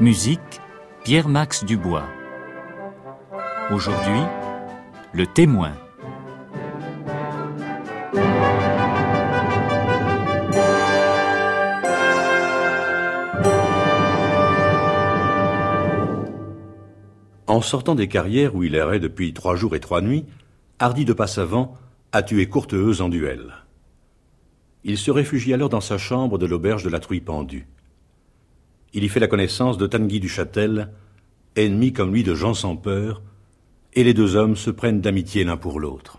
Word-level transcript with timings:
Musique 0.00 0.62
Pierre-Max 1.04 1.62
Dubois. 1.66 2.06
Aujourd'hui, 3.70 4.22
le 5.12 5.26
témoin. 5.26 5.72
En 17.46 17.60
sortant 17.60 17.94
des 17.94 18.08
carrières 18.08 18.54
où 18.54 18.64
il 18.64 18.74
errait 18.74 19.00
depuis 19.00 19.34
trois 19.34 19.54
jours 19.54 19.76
et 19.76 19.80
trois 19.80 20.00
nuits, 20.00 20.24
Hardy 20.78 21.04
de 21.04 21.12
Passavant 21.12 21.76
a 22.12 22.22
tué 22.22 22.48
Courteheuse 22.48 23.02
en 23.02 23.10
duel. 23.10 23.52
Il 24.82 24.96
se 24.96 25.10
réfugie 25.10 25.52
alors 25.52 25.68
dans 25.68 25.82
sa 25.82 25.98
chambre 25.98 26.38
de 26.38 26.46
l'auberge 26.46 26.84
de 26.84 26.88
la 26.88 27.00
Truie 27.00 27.20
pendue. 27.20 27.68
Il 28.92 29.04
y 29.04 29.08
fait 29.08 29.20
la 29.20 29.28
connaissance 29.28 29.78
de 29.78 29.86
Tanguy 29.86 30.18
du 30.18 30.28
Châtel, 30.28 30.90
ennemi 31.54 31.92
comme 31.92 32.12
lui 32.12 32.24
de 32.24 32.34
Jean 32.34 32.54
sans 32.54 32.74
peur, 32.74 33.22
et 33.94 34.02
les 34.02 34.14
deux 34.14 34.34
hommes 34.34 34.56
se 34.56 34.70
prennent 34.70 35.00
d'amitié 35.00 35.44
l'un 35.44 35.56
pour 35.56 35.78
l'autre. 35.78 36.18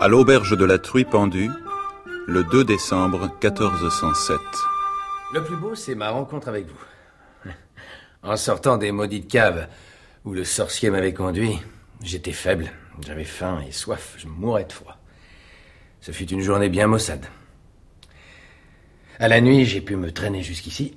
À 0.00 0.08
l'auberge 0.08 0.56
de 0.56 0.64
la 0.64 0.78
Truie 0.78 1.04
pendue, 1.04 1.50
le 2.26 2.44
2 2.44 2.64
décembre 2.64 3.30
1407. 3.42 4.38
Le 5.32 5.42
plus 5.42 5.56
beau, 5.56 5.74
c'est 5.74 5.94
ma 5.94 6.10
rencontre 6.10 6.48
avec 6.48 6.66
vous. 6.66 7.52
En 8.22 8.36
sortant 8.36 8.76
des 8.76 8.92
maudites 8.92 9.28
caves 9.28 9.68
où 10.24 10.34
le 10.34 10.44
sorcier 10.44 10.90
m'avait 10.90 11.14
conduit, 11.14 11.58
j'étais 12.02 12.32
faible, 12.32 12.70
j'avais 13.06 13.24
faim 13.24 13.62
et 13.66 13.72
soif, 13.72 14.14
je 14.18 14.26
mourais 14.26 14.64
de 14.64 14.72
froid. 14.72 14.96
Ce 16.00 16.12
fut 16.12 16.30
une 16.30 16.40
journée 16.40 16.68
bien 16.68 16.86
maussade. 16.86 17.26
À 19.18 19.28
la 19.28 19.40
nuit, 19.40 19.64
j'ai 19.64 19.80
pu 19.80 19.96
me 19.96 20.12
traîner 20.12 20.42
jusqu'ici. 20.42 20.96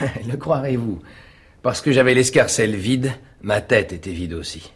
Le 0.00 0.36
croirez-vous? 0.36 1.00
Parce 1.62 1.80
que 1.80 1.92
j'avais 1.92 2.14
l'escarcelle 2.14 2.76
vide, 2.76 3.12
ma 3.40 3.60
tête 3.60 3.92
était 3.92 4.12
vide 4.12 4.34
aussi. 4.34 4.72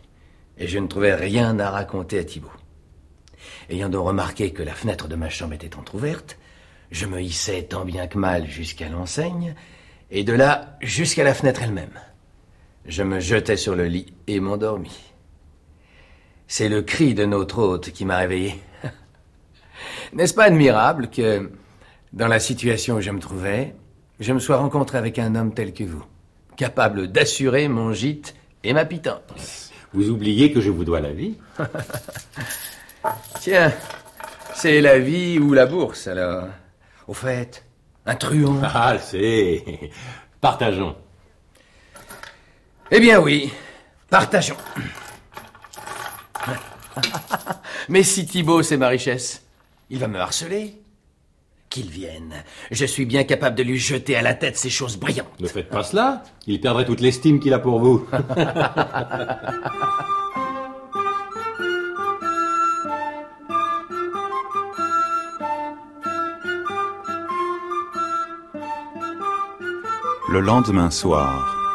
Et 0.56 0.68
je 0.68 0.78
ne 0.78 0.86
trouvais 0.86 1.14
rien 1.14 1.58
à 1.58 1.70
raconter 1.70 2.18
à 2.18 2.24
Thibault. 2.24 2.50
Ayant 3.68 3.88
donc 3.88 4.06
remarqué 4.06 4.52
que 4.52 4.62
la 4.62 4.74
fenêtre 4.74 5.08
de 5.08 5.16
ma 5.16 5.28
chambre 5.28 5.54
était 5.54 5.76
entr'ouverte, 5.76 6.38
je 6.90 7.06
me 7.06 7.20
hissai 7.20 7.66
tant 7.66 7.84
bien 7.84 8.06
que 8.06 8.18
mal 8.18 8.46
jusqu'à 8.46 8.88
l'enseigne, 8.88 9.54
et 10.10 10.24
de 10.24 10.32
là 10.32 10.78
jusqu'à 10.80 11.24
la 11.24 11.34
fenêtre 11.34 11.62
elle-même. 11.62 11.98
Je 12.86 13.02
me 13.02 13.18
jetai 13.18 13.56
sur 13.56 13.74
le 13.74 13.86
lit 13.86 14.14
et 14.28 14.38
m'endormis. 14.38 15.12
C'est 16.48 16.68
le 16.68 16.82
cri 16.82 17.14
de 17.14 17.24
notre 17.24 17.58
hôte 17.58 17.90
qui 17.90 18.04
m'a 18.04 18.18
réveillé. 18.18 18.60
N'est-ce 20.12 20.34
pas 20.34 20.44
admirable 20.44 21.10
que, 21.10 21.50
dans 22.12 22.28
la 22.28 22.38
situation 22.38 22.96
où 22.96 23.00
je 23.00 23.10
me 23.10 23.18
trouvais, 23.18 23.74
je 24.20 24.32
me 24.32 24.38
sois 24.38 24.56
rencontré 24.56 24.96
avec 24.98 25.18
un 25.18 25.34
homme 25.34 25.52
tel 25.52 25.72
que 25.72 25.84
vous, 25.84 26.04
capable 26.56 27.08
d'assurer 27.08 27.68
mon 27.68 27.92
gîte 27.92 28.34
et 28.62 28.72
ma 28.72 28.84
pitance? 28.84 29.72
Vous 29.92 30.10
oubliez 30.10 30.52
que 30.52 30.60
je 30.60 30.70
vous 30.70 30.84
dois 30.84 31.00
la 31.00 31.12
vie 31.12 31.36
Tiens, 33.40 33.72
c'est 34.54 34.80
la 34.80 34.98
vie 34.98 35.38
ou 35.38 35.52
la 35.52 35.66
bourse, 35.66 36.06
alors. 36.06 36.48
Au 37.08 37.14
fait, 37.14 37.64
un 38.04 38.14
truand. 38.14 38.60
Ah, 38.62 38.98
c'est. 38.98 39.62
Partageons. 40.40 40.96
Eh 42.90 43.00
bien 43.00 43.20
oui, 43.20 43.52
partageons. 44.10 44.56
Mais 47.88 48.02
si 48.02 48.26
Thibault, 48.26 48.62
c'est 48.62 48.76
ma 48.76 48.88
richesse, 48.88 49.42
il 49.90 49.98
va 49.98 50.08
me 50.08 50.18
harceler. 50.18 50.80
Qu'il 51.68 51.90
vienne. 51.90 52.44
Je 52.70 52.84
suis 52.86 53.06
bien 53.06 53.24
capable 53.24 53.56
de 53.56 53.62
lui 53.62 53.78
jeter 53.78 54.16
à 54.16 54.22
la 54.22 54.34
tête 54.34 54.56
ces 54.56 54.70
choses 54.70 54.96
brillantes. 54.96 55.40
Ne 55.40 55.48
faites 55.48 55.68
pas 55.68 55.82
cela. 55.82 56.22
Il 56.46 56.60
perdrait 56.60 56.84
toute 56.84 57.00
l'estime 57.00 57.40
qu'il 57.40 57.52
a 57.52 57.58
pour 57.58 57.80
vous. 57.80 58.06
Le 70.28 70.40
lendemain 70.40 70.90
soir. 70.90 71.65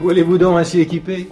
Où 0.00 0.08
allez-vous 0.08 0.38
donc 0.38 0.58
ainsi 0.58 0.80
équipé? 0.80 1.28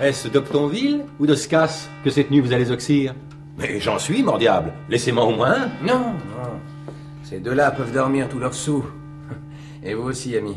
Est-ce 0.00 0.28
d'Octonville 0.28 1.04
ou 1.20 1.26
de 1.26 1.34
Scasse 1.34 1.90
que 2.02 2.08
cette 2.08 2.30
nuit 2.30 2.40
vous 2.40 2.52
allez 2.54 2.70
oxyre? 2.70 3.14
Mais 3.58 3.78
j'en 3.78 3.98
suis, 3.98 4.22
mon 4.22 4.38
diable. 4.38 4.72
Laissez-moi 4.88 5.24
au 5.24 5.36
moins. 5.36 5.68
Non, 5.82 6.14
non. 6.14 6.60
Ces 7.22 7.40
deux-là 7.40 7.70
peuvent 7.72 7.92
dormir 7.92 8.28
tous 8.28 8.38
leurs 8.38 8.54
sous. 8.54 8.84
Et 9.82 9.92
vous 9.92 10.04
aussi, 10.04 10.34
ami. 10.34 10.56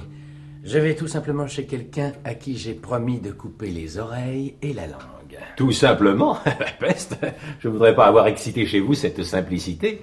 Je 0.64 0.80
vais 0.80 0.96
tout 0.96 1.08
simplement 1.08 1.48
chez 1.48 1.66
quelqu'un 1.66 2.14
à 2.24 2.34
qui 2.34 2.58
j'ai 2.58 2.74
promis 2.74 3.20
de 3.20 3.32
couper 3.32 3.72
les 3.72 3.98
oreilles 3.98 4.56
et 4.62 4.72
la 4.72 4.88
langue. 4.88 5.38
Tout 5.58 5.74
simplement 5.74 6.40
La 6.46 6.54
peste 6.80 7.18
Je 7.60 7.68
voudrais 7.68 7.94
pas 7.94 8.06
avoir 8.06 8.28
excité 8.28 8.66
chez 8.66 8.80
vous 8.80 8.94
cette 8.94 9.24
simplicité. 9.24 10.02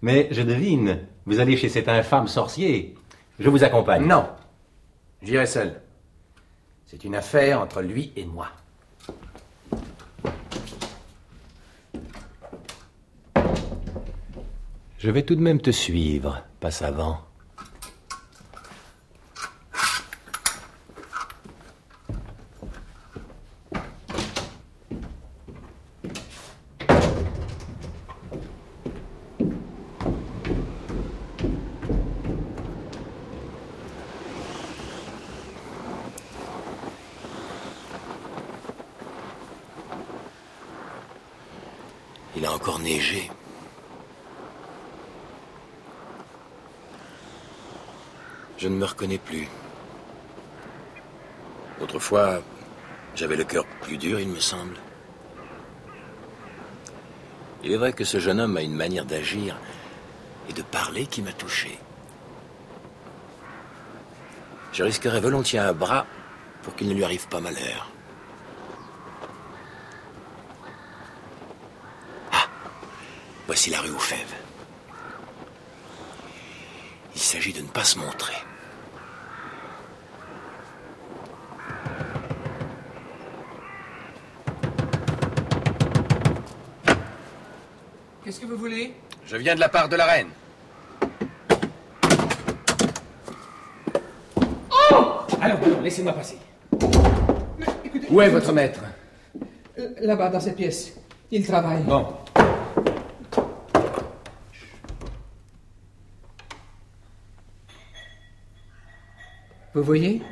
Mais 0.00 0.28
je 0.30 0.42
devine, 0.42 0.98
vous 1.26 1.40
allez 1.40 1.58
chez 1.58 1.68
cet 1.68 1.88
infâme 1.88 2.26
sorcier. 2.26 2.94
Je 3.38 3.50
vous 3.50 3.64
accompagne. 3.64 4.06
Non. 4.06 4.26
J'irai 5.22 5.46
seul. 5.46 5.74
C'est 6.86 7.04
une 7.04 7.14
affaire 7.14 7.60
entre 7.60 7.82
lui 7.82 8.12
et 8.16 8.24
moi. 8.24 8.48
Je 14.98 15.10
vais 15.10 15.22
tout 15.22 15.34
de 15.34 15.42
même 15.42 15.60
te 15.60 15.70
suivre, 15.70 16.42
pas 16.60 16.70
savant. 16.70 17.20
Il 42.36 42.44
a 42.44 42.52
encore 42.52 42.80
neigé. 42.80 43.30
Je 48.58 48.68
ne 48.68 48.76
me 48.76 48.84
reconnais 49.04 49.18
plus. 49.18 49.48
Autrefois, 51.80 52.42
j'avais 53.14 53.36
le 53.36 53.44
cœur 53.44 53.66
plus 53.82 53.98
dur, 53.98 54.18
il 54.18 54.28
me 54.28 54.40
semble. 54.40 54.76
Il 57.62 57.72
est 57.72 57.76
vrai 57.76 57.92
que 57.92 58.04
ce 58.04 58.18
jeune 58.18 58.40
homme 58.40 58.56
a 58.56 58.62
une 58.62 58.74
manière 58.74 59.04
d'agir 59.04 59.56
et 60.48 60.52
de 60.52 60.62
parler 60.62 61.06
qui 61.06 61.22
m'a 61.22 61.32
touché. 61.32 61.78
Je 64.72 64.82
risquerais 64.82 65.20
volontiers 65.20 65.58
un 65.58 65.72
bras 65.72 66.06
pour 66.62 66.74
qu'il 66.74 66.88
ne 66.88 66.94
lui 66.94 67.04
arrive 67.04 67.28
pas 67.28 67.40
malheur. 67.40 67.90
Ah, 72.32 72.46
voici 73.46 73.70
la 73.70 73.80
rue 73.80 73.90
aux 73.90 73.98
fèves. 73.98 74.34
Il 77.14 77.20
s'agit 77.20 77.52
de 77.52 77.60
ne 77.60 77.68
pas 77.68 77.84
se 77.84 77.98
montrer. 77.98 78.34
Qu'est-ce 88.34 88.46
que 88.46 88.50
vous 88.50 88.58
voulez? 88.58 88.92
Je 89.26 89.36
viens 89.36 89.54
de 89.54 89.60
la 89.60 89.68
part 89.68 89.88
de 89.88 89.94
la 89.94 90.06
reine. 90.06 90.26
Allons, 95.40 95.56
allons, 95.62 95.80
laissez-moi 95.80 96.12
passer. 96.14 96.38
Où 98.10 98.20
est 98.20 98.30
votre 98.30 98.52
maître? 98.52 98.80
Euh, 99.78 99.88
Là-bas, 100.00 100.30
dans 100.30 100.40
cette 100.40 100.56
pièce. 100.56 100.94
Il 101.30 101.46
travaille. 101.46 101.84
Bon. 101.84 102.08
Vous 109.74 109.84
voyez? 109.84 110.22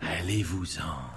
Allez-vous-en. 0.00 1.09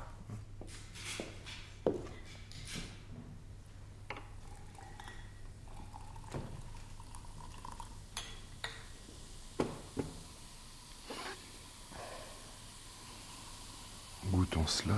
Cela. 14.74 14.96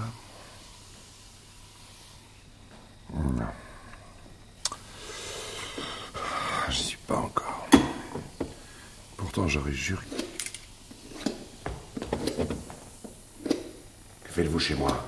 Non. 3.14 3.46
Je 6.70 6.74
suis 6.74 6.98
pas 7.08 7.18
encore. 7.18 7.68
Pourtant, 9.18 9.48
j'aurais 9.48 9.72
juré. 9.74 10.06
Que 14.24 14.32
faites-vous 14.32 14.60
chez 14.60 14.76
moi? 14.76 15.06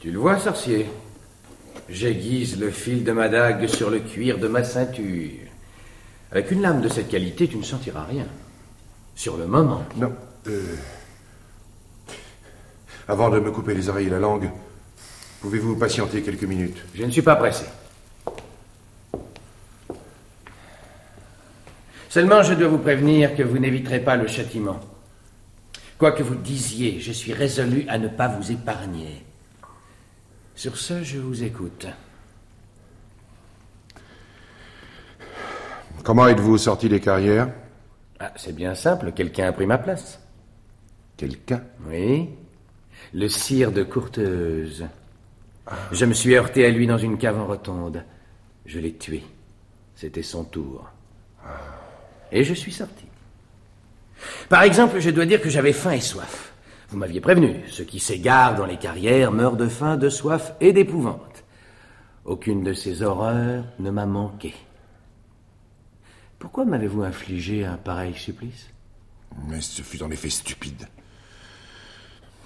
Tu 0.00 0.10
le 0.10 0.18
vois, 0.18 0.38
sorcier 0.40 0.90
J'aiguise 1.88 2.58
le 2.58 2.70
fil 2.70 3.04
de 3.04 3.12
ma 3.12 3.28
dague 3.28 3.66
sur 3.68 3.90
le 3.90 4.00
cuir 4.00 4.38
de 4.38 4.48
ma 4.48 4.64
ceinture. 4.64 5.46
Avec 6.32 6.50
une 6.50 6.62
lame 6.62 6.80
de 6.80 6.88
cette 6.88 7.08
qualité, 7.08 7.46
tu 7.46 7.56
ne 7.56 7.62
sentiras 7.62 8.04
rien. 8.04 8.26
Sur 9.14 9.36
le 9.36 9.46
moment. 9.46 9.84
Non. 9.96 10.12
euh, 10.48 10.74
Avant 13.12 13.28
de 13.28 13.40
me 13.40 13.50
couper 13.50 13.74
les 13.74 13.90
oreilles 13.90 14.06
et 14.06 14.10
la 14.10 14.18
langue, 14.18 14.50
pouvez-vous 15.42 15.76
patienter 15.76 16.22
quelques 16.22 16.44
minutes? 16.44 16.82
Je 16.94 17.04
ne 17.04 17.10
suis 17.10 17.20
pas 17.20 17.36
pressé. 17.36 17.66
Seulement, 22.08 22.42
je 22.42 22.54
dois 22.54 22.68
vous 22.68 22.78
prévenir 22.78 23.36
que 23.36 23.42
vous 23.42 23.58
n'éviterez 23.58 24.00
pas 24.00 24.16
le 24.16 24.26
châtiment. 24.28 24.80
Quoi 25.98 26.12
que 26.12 26.22
vous 26.22 26.36
disiez, 26.36 27.00
je 27.00 27.12
suis 27.12 27.34
résolu 27.34 27.84
à 27.86 27.98
ne 27.98 28.08
pas 28.08 28.28
vous 28.28 28.50
épargner. 28.50 29.22
Sur 30.54 30.78
ce, 30.78 31.02
je 31.02 31.18
vous 31.18 31.42
écoute. 31.42 31.86
Comment 36.02 36.28
êtes-vous 36.28 36.56
sorti 36.56 36.88
des 36.88 37.00
carrières? 37.00 37.50
Ah, 38.18 38.32
c'est 38.36 38.56
bien 38.56 38.74
simple, 38.74 39.12
quelqu'un 39.12 39.48
a 39.48 39.52
pris 39.52 39.66
ma 39.66 39.76
place. 39.76 40.18
Quelqu'un? 41.18 41.62
Oui, 41.86 42.30
le 43.12 43.28
sire 43.28 43.72
de 43.72 43.82
Courteuse. 43.82 44.86
Je 45.92 46.04
me 46.04 46.14
suis 46.14 46.34
heurté 46.34 46.66
à 46.66 46.70
lui 46.70 46.86
dans 46.86 46.98
une 46.98 47.18
cave 47.18 47.38
en 47.38 47.46
rotonde. 47.46 48.04
Je 48.66 48.78
l'ai 48.78 48.94
tué. 48.94 49.22
C'était 49.94 50.22
son 50.22 50.44
tour. 50.44 50.90
Et 52.30 52.44
je 52.44 52.54
suis 52.54 52.72
sorti. 52.72 53.04
Par 54.48 54.62
exemple, 54.62 55.00
je 55.00 55.10
dois 55.10 55.26
dire 55.26 55.40
que 55.40 55.50
j'avais 55.50 55.72
faim 55.72 55.92
et 55.92 56.00
soif. 56.00 56.52
Vous 56.88 56.98
m'aviez 56.98 57.20
prévenu, 57.20 57.60
ceux 57.68 57.84
qui 57.84 57.98
s'égarent 57.98 58.54
dans 58.54 58.66
les 58.66 58.76
carrières 58.76 59.32
meurent 59.32 59.56
de 59.56 59.68
faim, 59.68 59.96
de 59.96 60.08
soif 60.08 60.52
et 60.60 60.72
d'épouvante. 60.72 61.44
Aucune 62.24 62.62
de 62.62 62.72
ces 62.72 63.02
horreurs 63.02 63.64
ne 63.78 63.90
m'a 63.90 64.06
manqué. 64.06 64.54
Pourquoi 66.38 66.64
m'avez-vous 66.64 67.02
infligé 67.02 67.64
un 67.64 67.76
pareil 67.76 68.14
supplice? 68.14 68.68
Mais 69.48 69.60
ce 69.60 69.82
fut 69.82 70.02
en 70.02 70.10
effet 70.10 70.30
stupide. 70.30 70.86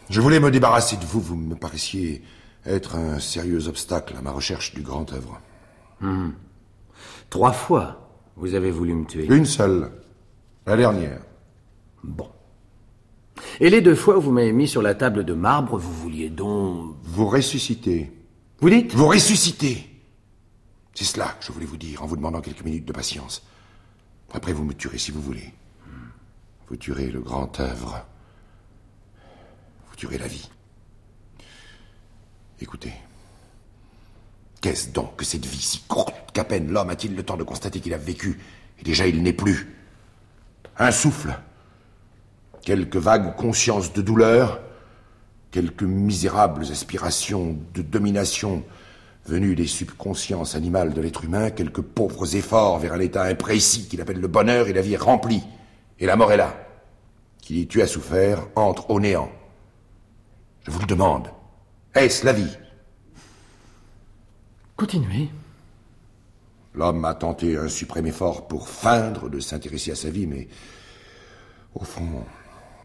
Je 0.08 0.20
voulais 0.20 0.40
me 0.40 0.50
débarrasser 0.50 0.96
de 0.96 1.04
vous, 1.04 1.20
vous 1.20 1.36
me 1.36 1.54
paraissiez 1.56 2.22
être 2.64 2.96
un 2.96 3.18
sérieux 3.18 3.68
obstacle 3.68 4.14
à 4.16 4.22
ma 4.22 4.30
recherche 4.30 4.74
du 4.74 4.82
grand 4.82 5.12
œuvre. 5.12 5.40
Trois 7.30 7.52
fois, 7.52 8.08
vous 8.36 8.54
avez 8.54 8.70
voulu 8.70 8.94
me 8.94 9.04
tuer. 9.04 9.26
Une 9.26 9.46
seule, 9.46 9.90
la 10.66 10.76
dernière. 10.76 11.20
Bon. 12.04 12.28
Et 13.60 13.70
les 13.70 13.80
deux 13.80 13.94
fois 13.94 14.18
où 14.18 14.20
vous 14.20 14.32
m'avez 14.32 14.52
mis 14.52 14.68
sur 14.68 14.82
la 14.82 14.94
table 14.94 15.24
de 15.24 15.34
marbre, 15.34 15.78
vous 15.78 15.92
vouliez 15.92 16.30
donc... 16.30 16.96
Vous 17.02 17.26
ressuscitez. 17.26 18.12
Vous 18.60 18.70
dites 18.70 18.94
Vous 18.94 19.08
ressuscitez 19.08 19.86
C'est 20.94 21.04
cela 21.04 21.36
que 21.38 21.44
je 21.44 21.52
voulais 21.52 21.66
vous 21.66 21.76
dire 21.76 22.02
en 22.02 22.06
vous 22.06 22.16
demandant 22.16 22.40
quelques 22.40 22.64
minutes 22.64 22.86
de 22.86 22.92
patience. 22.92 23.42
Après, 24.32 24.52
vous 24.52 24.64
me 24.64 24.74
tuerez 24.74 24.98
si 24.98 25.10
vous 25.10 25.20
voulez. 25.20 25.52
Vous 26.68 26.76
tuerez 26.76 27.10
le 27.10 27.20
grand 27.20 27.58
œuvre. 27.60 28.06
La 30.02 30.28
vie. 30.28 30.48
Écoutez. 32.60 32.92
Qu'est-ce 34.60 34.90
donc 34.90 35.16
que 35.16 35.24
cette 35.24 35.46
vie 35.46 35.60
si 35.60 35.80
courte 35.88 36.32
qu'à 36.32 36.44
peine 36.44 36.70
l'homme 36.70 36.90
a-t-il 36.90 37.16
le 37.16 37.22
temps 37.24 37.36
de 37.36 37.42
constater 37.42 37.80
qu'il 37.80 37.94
a 37.94 37.98
vécu 37.98 38.38
et 38.78 38.84
déjà 38.84 39.06
il 39.06 39.22
n'est 39.22 39.32
plus? 39.32 39.74
Un 40.78 40.92
souffle. 40.92 41.36
Quelques 42.62 42.96
vagues 42.96 43.34
consciences 43.36 43.92
de 43.94 44.02
douleur. 44.02 44.60
Quelques 45.50 45.82
misérables 45.82 46.66
aspirations 46.70 47.58
de 47.74 47.82
domination 47.82 48.64
venues 49.24 49.56
des 49.56 49.66
subconsciences 49.66 50.54
animales 50.54 50.92
de 50.92 51.00
l'être 51.00 51.24
humain. 51.24 51.50
Quelques 51.50 51.82
pauvres 51.82 52.36
efforts 52.36 52.78
vers 52.78 52.92
un 52.92 53.00
état 53.00 53.24
imprécis 53.24 53.88
qu'il 53.88 54.00
appelle 54.00 54.20
le 54.20 54.28
bonheur 54.28 54.68
et 54.68 54.72
la 54.72 54.82
vie 54.82 54.94
est 54.94 54.98
remplie. 54.98 55.42
Et 55.98 56.06
la 56.06 56.16
mort 56.16 56.32
est 56.32 56.36
là. 56.36 56.54
Qui 57.40 57.66
tu 57.66 57.82
as 57.82 57.86
souffert 57.86 58.46
entre 58.54 58.90
au 58.90 59.00
néant. 59.00 59.30
Je 60.66 60.72
vous 60.72 60.80
le 60.80 60.86
demande. 60.86 61.28
Est-ce 61.94 62.26
la 62.26 62.32
vie? 62.32 62.56
Continuez. 64.76 65.30
L'homme 66.74 67.04
a 67.04 67.14
tenté 67.14 67.56
un 67.56 67.68
suprême 67.68 68.08
effort 68.08 68.48
pour 68.48 68.68
feindre 68.68 69.30
de 69.30 69.38
s'intéresser 69.38 69.92
à 69.92 69.94
sa 69.94 70.10
vie, 70.10 70.26
mais 70.26 70.48
au 71.76 71.84
fond, 71.84 72.24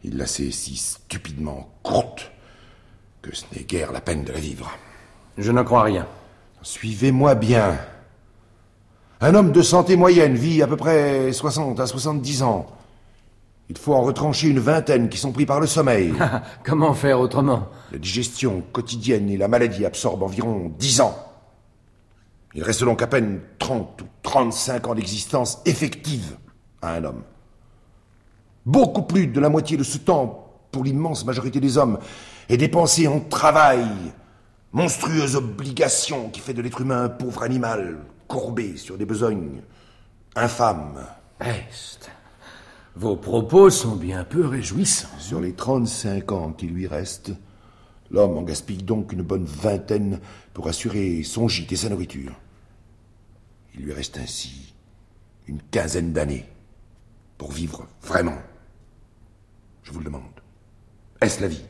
il 0.04 0.16
l'a 0.16 0.28
sait 0.28 0.52
si 0.52 0.76
stupidement 0.76 1.72
courte 1.82 2.32
que 3.24 3.36
ce 3.36 3.46
n'est 3.52 3.64
guère 3.64 3.92
la 3.92 4.02
peine 4.02 4.26
de 4.26 4.32
la 4.32 4.40
vivre. 4.40 4.72
Je 5.40 5.52
n'en 5.52 5.64
crois 5.64 5.82
rien. 5.82 6.08
Suivez-moi 6.62 7.34
bien. 7.34 7.80
Un 9.22 9.34
homme 9.34 9.52
de 9.52 9.64
santé 9.64 9.96
moyenne 9.96 10.36
vit 10.36 10.62
à 10.62 10.68
peu 10.68 10.78
près 10.78 11.34
60 11.34 11.80
à 11.80 11.88
70 11.88 12.44
ans. 12.44 12.68
Il 13.72 13.78
faut 13.78 13.94
en 13.94 14.02
retrancher 14.02 14.50
une 14.50 14.60
vingtaine 14.60 15.08
qui 15.08 15.18
sont 15.18 15.32
pris 15.32 15.46
par 15.46 15.62
le 15.62 15.66
sommeil. 15.66 16.14
Comment 16.66 16.94
faire 16.94 17.22
autrement? 17.22 17.70
La 17.94 18.00
digestion 18.00 18.64
quotidienne 18.74 19.30
et 19.30 19.38
la 19.38 19.48
maladie 19.48 19.86
absorbent 19.86 20.26
environ 20.26 20.74
10 20.78 21.00
ans. 21.00 21.16
Il 22.54 22.64
reste 22.64 22.84
donc 22.84 23.02
à 23.02 23.08
peine 23.08 23.40
30 23.60 24.02
ou 24.02 24.06
35 24.24 24.88
ans 24.88 24.94
d'existence 24.94 25.62
effective 25.66 26.36
à 26.82 26.96
un 26.96 27.06
homme. 27.06 27.24
Beaucoup 28.66 29.04
plus 29.04 29.28
de 29.28 29.40
la 29.40 29.48
moitié 29.48 29.78
de 29.78 29.84
ce 29.84 30.00
temps, 30.00 30.52
pour 30.74 30.84
l'immense 30.84 31.24
majorité 31.24 31.62
des 31.62 31.78
hommes, 31.78 31.98
est 32.50 32.58
dépensé 32.58 33.08
en 33.08 33.22
travail, 33.22 33.88
monstrueuse 34.74 35.38
obligation 35.38 36.28
qui 36.28 36.42
fait 36.42 36.54
de 36.54 36.62
l'être 36.62 36.82
humain 36.82 37.06
un 37.06 37.10
pauvre 37.10 37.44
animal, 37.44 38.00
courbé 38.28 38.76
sur 38.76 38.98
des 38.98 39.06
besognes 39.06 39.62
infâmes. 40.36 41.06
Peste. 41.40 42.12
Vos 42.96 43.16
propos 43.16 43.70
sont 43.70 43.96
bien 43.96 44.24
peu 44.24 44.46
réjouissants. 44.46 45.08
Sur 45.18 45.40
les 45.40 45.54
35 45.54 46.32
ans 46.32 46.52
qui 46.52 46.68
lui 46.68 46.88
restent, 46.88 47.32
l'homme 48.10 48.38
en 48.38 48.42
gaspille 48.42 48.84
donc 48.84 49.14
une 49.14 49.22
bonne 49.22 49.46
vingtaine 49.46 50.20
pour 50.54 50.68
assurer 50.68 51.24
son 51.24 51.48
gîte 51.48 51.72
et 51.72 51.78
sa 51.78 51.90
nourriture. 51.90 52.34
Il 53.76 53.86
lui 53.86 53.94
reste 53.94 54.18
ainsi 54.18 54.74
une 55.48 55.62
quinzaine 55.72 56.12
d'années 56.12 56.46
pour 57.38 57.52
vivre 57.52 57.88
vraiment. 58.02 58.38
Je 59.84 59.92
vous 59.92 60.00
le 60.00 60.06
demande. 60.06 60.24
Est-ce 61.22 61.42
la 61.42 61.48
vie? 61.48 61.64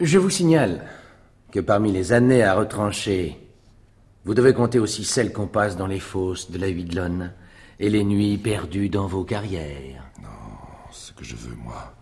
Je 0.00 0.18
vous 0.18 0.30
signale 0.30 0.86
que 1.52 1.60
parmi 1.60 1.92
les 1.92 2.12
années 2.12 2.42
à 2.42 2.54
retrancher, 2.54 3.36
vous 4.24 4.34
devez 4.34 4.54
compter 4.54 4.78
aussi 4.78 5.04
celles 5.04 5.32
qu'on 5.32 5.46
passe 5.46 5.76
dans 5.76 5.86
les 5.86 6.00
fosses 6.00 6.50
de 6.50 6.58
la 6.58 6.68
Huiglonne 6.68 7.32
et 7.80 7.88
les 7.88 8.04
nuits 8.04 8.36
perdues 8.36 8.90
dans 8.90 9.06
vos 9.06 9.24
carrières. 9.24 10.04
Ce 10.92 11.12
que 11.12 11.24
je 11.24 11.34
veux, 11.34 11.54
moi, 11.54 11.94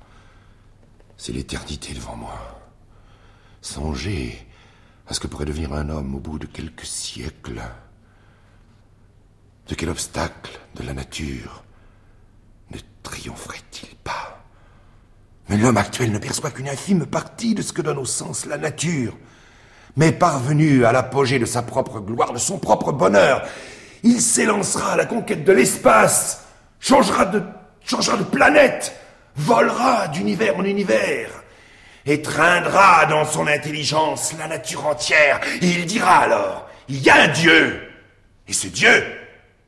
c'est 1.16 1.32
l'éternité 1.32 1.94
devant 1.94 2.16
moi. 2.16 2.60
Songez 3.62 4.44
à 5.06 5.14
ce 5.14 5.20
que 5.20 5.28
pourrait 5.28 5.44
devenir 5.44 5.72
un 5.72 5.88
homme 5.88 6.16
au 6.16 6.18
bout 6.18 6.38
de 6.38 6.46
quelques 6.46 6.84
siècles. 6.84 7.62
De 9.68 9.74
quel 9.74 9.88
obstacle 9.88 10.58
de 10.74 10.82
la 10.82 10.94
nature 10.94 11.62
ne 12.72 12.78
triompherait-il 13.04 13.94
pas? 13.96 14.42
Mais 15.48 15.58
l'homme 15.58 15.76
actuel 15.76 16.10
ne 16.10 16.18
perçoit 16.18 16.50
qu'une 16.50 16.68
infime 16.68 17.06
partie 17.06 17.54
de 17.54 17.62
ce 17.62 17.72
que 17.72 17.82
donne 17.82 17.98
au 17.98 18.04
sens 18.04 18.46
la 18.46 18.58
nature. 18.58 19.16
Mais 19.96 20.10
parvenu 20.10 20.84
à 20.84 20.92
l'apogée 20.92 21.38
de 21.38 21.46
sa 21.46 21.62
propre 21.62 22.00
gloire, 22.00 22.32
de 22.32 22.38
son 22.38 22.58
propre 22.58 22.92
bonheur, 22.92 23.46
il 24.02 24.20
s'élancera 24.20 24.92
à 24.92 24.96
la 24.96 25.06
conquête 25.06 25.44
de 25.44 25.52
l'espace, 25.52 26.46
changera 26.80 27.24
de, 27.24 27.42
changera 27.84 28.16
de 28.16 28.24
planète, 28.24 28.94
volera 29.36 30.08
d'univers 30.08 30.56
en 30.56 30.64
univers, 30.64 31.30
étreindra 32.06 33.06
dans 33.06 33.24
son 33.24 33.46
intelligence 33.46 34.34
la 34.38 34.48
nature 34.48 34.86
entière, 34.86 35.40
et 35.60 35.66
il 35.66 35.86
dira 35.86 36.18
alors, 36.18 36.68
il 36.88 37.00
y 37.00 37.10
a 37.10 37.22
un 37.22 37.28
Dieu, 37.28 37.80
et 38.46 38.52
ce 38.52 38.68
Dieu, 38.68 39.04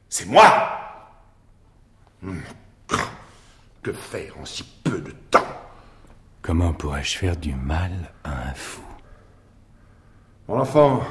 c'est 0.09 0.27
moi. 0.27 0.77
Hmm. 2.23 2.41
Que 3.83 3.93
faire 3.93 4.35
en 4.39 4.45
si 4.45 4.63
peu 4.85 5.01
de 5.01 5.11
temps? 5.31 5.47
Comment 6.43 6.73
pourrais-je 6.73 7.17
faire 7.17 7.37
du 7.37 7.55
mal 7.55 7.93
à 8.25 8.51
un 8.51 8.55
fou? 8.55 8.83
Mon 10.49 10.61
enfant, 10.61 11.03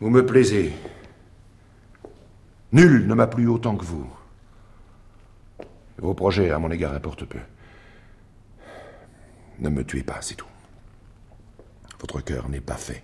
vous 0.00 0.08
me 0.10 0.24
plaisez. 0.24 0.72
Nul 2.72 3.06
ne 3.06 3.14
m'a 3.14 3.26
plu 3.26 3.48
autant 3.48 3.76
que 3.76 3.84
vous. 3.84 4.06
Vos 5.98 6.14
projets 6.14 6.50
à 6.50 6.58
mon 6.58 6.70
égard 6.70 6.94
importent 6.94 7.24
peu. 7.24 7.38
Ne 9.58 9.70
me 9.70 9.84
tuez 9.84 10.02
pas, 10.02 10.18
c'est 10.20 10.34
tout. 10.34 10.46
Votre 12.00 12.20
cœur 12.20 12.48
n'est 12.48 12.60
pas 12.60 12.76
fait 12.76 13.02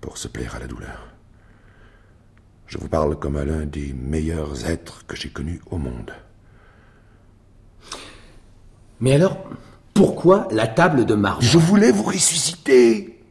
pour 0.00 0.18
se 0.18 0.28
plaire 0.28 0.54
à 0.54 0.58
la 0.58 0.66
douleur. 0.66 1.08
Je 2.66 2.78
vous 2.78 2.88
parle 2.88 3.18
comme 3.18 3.36
à 3.36 3.44
l'un 3.44 3.64
des 3.64 3.92
meilleurs 3.94 4.68
êtres 4.68 5.06
que 5.06 5.16
j'ai 5.16 5.30
connus 5.30 5.60
au 5.70 5.78
monde. 5.78 6.12
Mais 9.00 9.14
alors, 9.14 9.48
pourquoi 9.94 10.46
la 10.50 10.66
table 10.66 11.06
de 11.06 11.14
marbre? 11.14 11.42
Je 11.42 11.58
voulais 11.58 11.90
vous 11.90 12.04
ressusciter. 12.04 13.22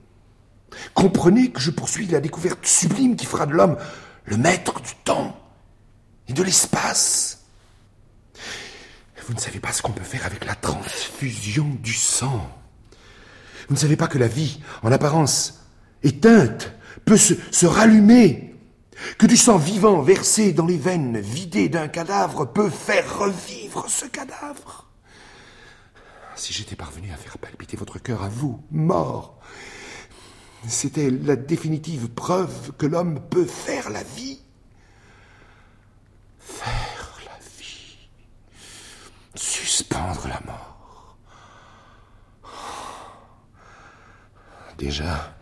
Comprenez 0.93 1.51
que 1.51 1.59
je 1.59 1.71
poursuis 1.71 2.07
la 2.07 2.19
découverte 2.19 2.65
sublime 2.65 3.15
qui 3.15 3.25
fera 3.25 3.45
de 3.45 3.53
l'homme 3.53 3.77
le 4.25 4.37
maître 4.37 4.81
du 4.81 4.95
temps 5.03 5.37
et 6.27 6.33
de 6.33 6.43
l'espace. 6.43 7.39
Vous 9.27 9.33
ne 9.33 9.39
savez 9.39 9.59
pas 9.59 9.71
ce 9.71 9.81
qu'on 9.81 9.91
peut 9.91 10.03
faire 10.03 10.25
avec 10.25 10.45
la 10.45 10.55
transfusion 10.55 11.77
du 11.81 11.93
sang. 11.93 12.49
Vous 13.69 13.75
ne 13.75 13.79
savez 13.79 13.95
pas 13.95 14.07
que 14.07 14.17
la 14.17 14.27
vie, 14.27 14.59
en 14.81 14.91
apparence 14.91 15.61
éteinte, 16.03 16.73
peut 17.05 17.17
se, 17.17 17.65
rallumer, 17.65 18.55
que 19.17 19.25
du 19.25 19.37
sang 19.37 19.57
vivant 19.57 20.01
versé 20.01 20.51
dans 20.51 20.65
les 20.65 20.77
veines 20.77 21.19
vidées 21.19 21.69
d'un 21.69 21.87
cadavre 21.87 22.45
peut 22.45 22.69
faire 22.69 23.19
revivre 23.19 23.89
ce 23.89 24.05
cadavre. 24.05 24.89
Si 26.35 26.51
j'étais 26.51 26.75
parvenu 26.75 27.11
à 27.11 27.17
faire 27.17 27.37
palpiter 27.37 27.77
votre 27.77 27.99
cœur 27.99 28.23
à 28.23 28.29
vous, 28.29 28.61
mort, 28.71 29.39
c'était 30.67 31.09
la 31.09 31.35
définitive 31.35 32.09
preuve 32.09 32.71
que 32.77 32.85
l'homme 32.85 33.19
peut 33.29 33.45
faire 33.45 33.89
la 33.89 34.03
vie. 34.03 34.42
Faire 36.45 37.19
la 37.25 37.39
vie. 37.59 37.97
Suspendre 39.35 40.27
la 40.27 40.41
mort. 40.45 41.17
Déjà, 44.77 45.35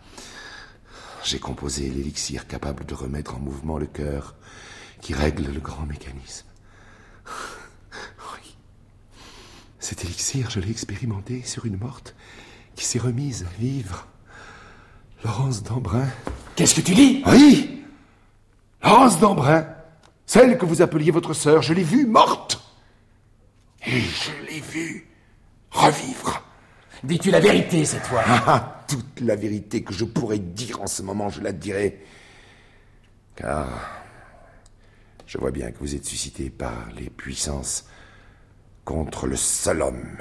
j'ai 1.24 1.38
composé 1.38 1.88
l'élixir 1.88 2.46
capable 2.46 2.84
de 2.84 2.94
remettre 2.94 3.34
en 3.36 3.38
mouvement 3.38 3.78
le 3.78 3.86
cœur 3.86 4.34
qui 5.00 5.14
règle 5.14 5.52
le 5.52 5.60
grand 5.60 5.86
mécanisme. 5.86 6.46
Oui. 7.26 8.56
Cet 9.78 10.04
élixir, 10.04 10.50
je 10.50 10.60
l'ai 10.60 10.70
expérimenté 10.70 11.42
sur 11.42 11.64
une 11.64 11.76
morte 11.76 12.14
qui 12.76 12.84
s'est 12.84 12.98
remise 12.98 13.44
à 13.44 13.60
vivre. 13.60 14.06
Laurence 15.24 15.62
d'Embrun. 15.62 16.08
Qu'est-ce 16.56 16.74
que 16.74 16.80
tu 16.80 16.94
dis? 16.94 17.22
Oui 17.26 17.84
Laurence 18.82 19.20
d'Embrun, 19.20 19.66
celle 20.32 20.56
que 20.56 20.64
vous 20.64 20.80
appeliez 20.80 21.10
votre 21.10 21.34
sœur, 21.34 21.60
je 21.60 21.74
l'ai 21.74 21.82
vue 21.82 22.06
morte. 22.06 22.58
Et 23.86 24.00
je 24.00 24.46
l'ai 24.46 24.60
vue 24.60 25.06
revivre. 25.70 26.42
Dis-tu 27.04 27.30
la 27.30 27.38
vérité 27.38 27.84
cette 27.84 28.06
fois? 28.06 28.22
Ah, 28.26 28.82
toute 28.88 29.20
la 29.20 29.36
vérité 29.36 29.82
que 29.82 29.92
je 29.92 30.06
pourrais 30.06 30.38
dire 30.38 30.80
en 30.80 30.86
ce 30.86 31.02
moment, 31.02 31.28
je 31.28 31.42
la 31.42 31.52
dirai. 31.52 32.02
Car 33.36 33.68
je 35.26 35.36
vois 35.36 35.50
bien 35.50 35.70
que 35.70 35.78
vous 35.80 35.94
êtes 35.94 36.06
suscité 36.06 36.48
par 36.48 36.88
les 36.96 37.10
puissances 37.10 37.84
contre 38.86 39.26
le 39.26 39.36
seul 39.36 39.82
homme 39.82 40.16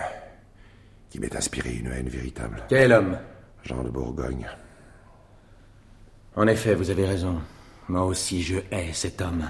qui 1.10 1.20
m'ait 1.20 1.38
inspiré 1.38 1.72
une 1.72 1.89
haine 1.89 2.10
véritable. 2.10 2.65
Quel 2.68 2.91
homme? 2.91 3.18
Jean 3.63 3.82
de 3.82 3.89
Bourgogne. 3.89 4.50
En 6.36 6.48
effet, 6.48 6.75
vous 6.75 6.89
avez 6.89 7.06
raison. 7.06 7.41
Moi 7.88 8.03
aussi, 8.03 8.44
je 8.44 8.58
hais 8.72 8.91
cet 8.91 9.22
homme. 9.22 9.50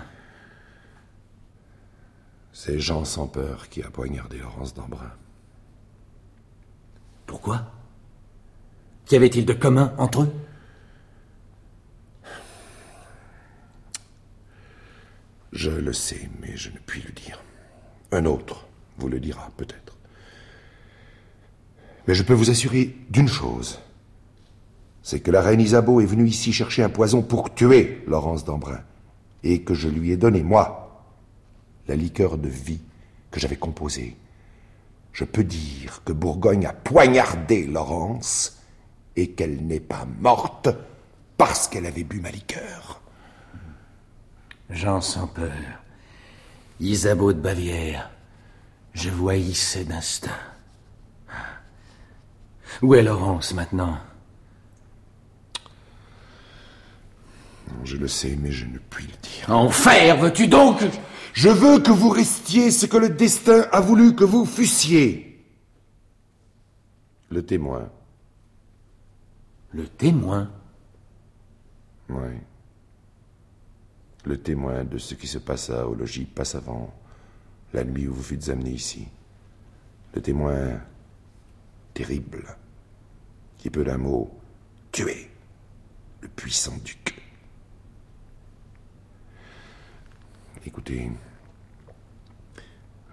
C'est 2.53 2.79
Jean 2.79 3.05
sans 3.05 3.27
peur 3.27 3.69
qui 3.69 3.81
a 3.81 3.89
poignardé 3.89 4.37
Laurence 4.37 4.73
d'Embrun. 4.73 5.11
Pourquoi? 7.25 7.71
Qu'y 9.05 9.15
avait-il 9.15 9.45
de 9.45 9.53
commun 9.53 9.93
entre 9.97 10.23
eux? 10.23 10.33
Je 15.53 15.69
le 15.69 15.93
sais, 15.93 16.29
mais 16.41 16.55
je 16.55 16.69
ne 16.69 16.77
puis 16.85 17.01
le 17.01 17.11
dire. 17.11 17.41
Un 18.11 18.25
autre 18.25 18.67
vous 18.97 19.07
le 19.07 19.19
dira 19.19 19.49
peut-être. 19.57 19.97
Mais 22.07 22.13
je 22.13 22.23
peux 22.23 22.33
vous 22.33 22.49
assurer 22.49 22.95
d'une 23.09 23.27
chose. 23.27 23.79
C'est 25.03 25.19
que 25.19 25.31
la 25.31 25.41
reine 25.41 25.61
Isabeau 25.61 26.01
est 26.01 26.05
venue 26.05 26.27
ici 26.27 26.53
chercher 26.53 26.83
un 26.83 26.89
poison 26.89 27.21
pour 27.21 27.53
tuer 27.53 28.03
Laurence 28.07 28.45
d'Embrun. 28.45 28.81
Et 29.43 29.63
que 29.63 29.73
je 29.73 29.89
lui 29.89 30.11
ai 30.11 30.17
donné, 30.17 30.43
moi, 30.43 30.90
la 31.91 31.97
liqueur 31.97 32.37
de 32.37 32.47
vie 32.47 32.79
que 33.31 33.41
j'avais 33.41 33.57
composée. 33.57 34.15
Je 35.11 35.25
peux 35.25 35.43
dire 35.43 36.01
que 36.05 36.13
Bourgogne 36.13 36.65
a 36.65 36.71
poignardé 36.71 37.67
Laurence 37.67 38.61
et 39.17 39.31
qu'elle 39.31 39.67
n'est 39.67 39.81
pas 39.81 40.05
morte 40.21 40.69
parce 41.37 41.67
qu'elle 41.67 41.85
avait 41.85 42.05
bu 42.05 42.21
ma 42.21 42.31
liqueur. 42.31 43.01
Jean 44.69 45.01
sans 45.01 45.27
peur. 45.27 45.51
Isabeau 46.79 47.33
de 47.33 47.41
Bavière. 47.41 48.09
Je 48.93 49.09
vous 49.09 49.27
haïssais 49.27 49.83
d'instinct. 49.83 50.31
Où 52.81 52.95
est 52.95 53.03
Laurence 53.03 53.53
maintenant? 53.53 53.97
Je 57.83 57.97
le 57.97 58.07
sais, 58.07 58.37
mais 58.39 58.51
je 58.53 58.65
ne 58.65 58.77
puis 58.77 59.07
le 59.07 59.29
dire. 59.29 59.49
Enfer, 59.53 60.15
veux-tu 60.15 60.47
donc 60.47 60.83
Je 61.33 61.49
veux 61.49 61.79
que 61.79 61.91
vous 61.91 62.09
restiez 62.09 62.71
ce 62.71 62.85
que 62.85 62.97
le 62.97 63.09
destin 63.09 63.67
a 63.71 63.79
voulu 63.79 64.15
que 64.15 64.23
vous 64.23 64.45
fussiez. 64.45 65.43
Le 67.29 67.45
témoin. 67.45 67.89
Le 69.73 69.87
témoin 69.87 70.51
Oui. 72.09 72.37
Le 74.25 74.37
témoin 74.37 74.83
de 74.83 74.97
ce 74.97 75.15
qui 75.15 75.27
se 75.27 75.37
passa 75.39 75.87
au 75.87 75.95
logis 75.95 76.25
Passavant, 76.25 76.93
la 77.73 77.83
nuit 77.83 78.07
où 78.07 78.13
vous 78.13 78.23
fûtes 78.23 78.49
amené 78.49 78.71
ici. 78.71 79.07
Le 80.13 80.21
témoin 80.21 80.79
terrible, 81.93 82.55
qui 83.57 83.69
peut 83.69 83.83
d'un 83.85 83.97
mot 83.97 84.29
tuer 84.91 85.29
le 86.21 86.27
puissant 86.27 86.77
duc. 86.83 87.10
Écoutez, 90.63 91.09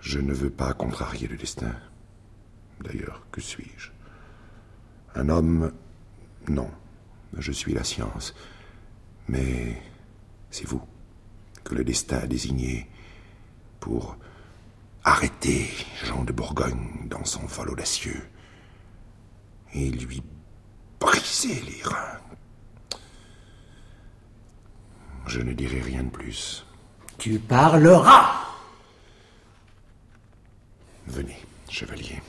je 0.01 0.19
ne 0.19 0.35
veux 0.35 0.51
pas 0.51 0.75
contrarier 0.75 1.27
le 1.29 1.39
destin. 1.39 1.75
D'ailleurs, 2.83 3.27
que 3.33 3.41
suis-je? 3.41 3.91
Un 5.15 5.31
homme 5.31 5.73
Non, 6.49 6.71
je 7.39 7.51
suis 7.51 7.73
la 7.73 7.85
science. 7.85 8.35
Mais 9.29 9.81
c'est 10.51 10.67
vous 10.67 10.83
que 11.65 11.75
le 11.75 11.85
destin 11.85 12.19
a 12.19 12.27
désigné 12.27 12.87
pour 13.81 14.19
arrêter 15.05 15.71
Jean 16.05 16.25
de 16.25 16.33
Bourgogne 16.33 17.09
dans 17.09 17.25
son 17.25 17.47
vol 17.47 17.71
audacieux 17.71 18.29
et 19.73 19.91
lui 19.91 20.23
briser 21.01 21.63
les 21.63 21.83
reins. 21.83 22.21
Je 25.27 25.41
ne 25.41 25.55
dirai 25.55 25.81
rien 25.81 26.05
de 26.05 26.11
plus. 26.11 26.68
Tu 27.19 27.39
parleras 27.41 28.33
Venez, 31.09 31.37
chevalier. 31.69 32.23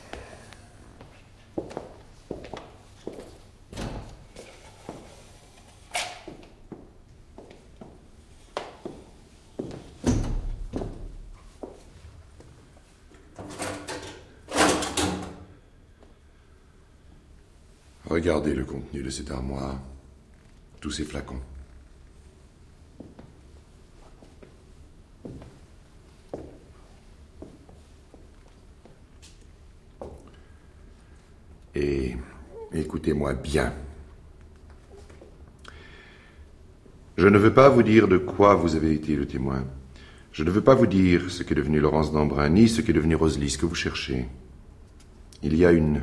Regardez 18.09 18.55
le 18.55 18.65
contenu 18.65 19.03
de 19.03 19.09
cette 19.11 19.29
armoire, 19.29 19.79
tous 20.81 20.91
ces 20.91 21.05
flacons. 21.05 21.39
Et 31.75 32.17
Je 37.17 37.27
ne 37.27 37.37
veux 37.37 37.53
pas 37.53 37.69
vous 37.69 37.83
dire 37.83 38.07
de 38.07 38.17
quoi 38.17 38.55
vous 38.55 38.75
avez 38.75 38.93
été 38.93 39.15
le 39.15 39.25
témoin. 39.25 39.65
Je 40.31 40.43
ne 40.43 40.51
veux 40.51 40.63
pas 40.63 40.75
vous 40.75 40.87
dire 40.87 41.29
ce 41.29 41.43
qu'est 41.43 41.55
devenu 41.55 41.79
Laurence 41.79 42.13
d'Embrun, 42.13 42.49
ni 42.49 42.69
ce 42.69 42.81
qu'est 42.81 42.93
devenu 42.93 43.15
Rosalie, 43.15 43.49
ce 43.49 43.57
que 43.57 43.65
vous 43.65 43.75
cherchez. 43.75 44.27
Il 45.43 45.55
y 45.55 45.65
a 45.65 45.71
une. 45.71 46.01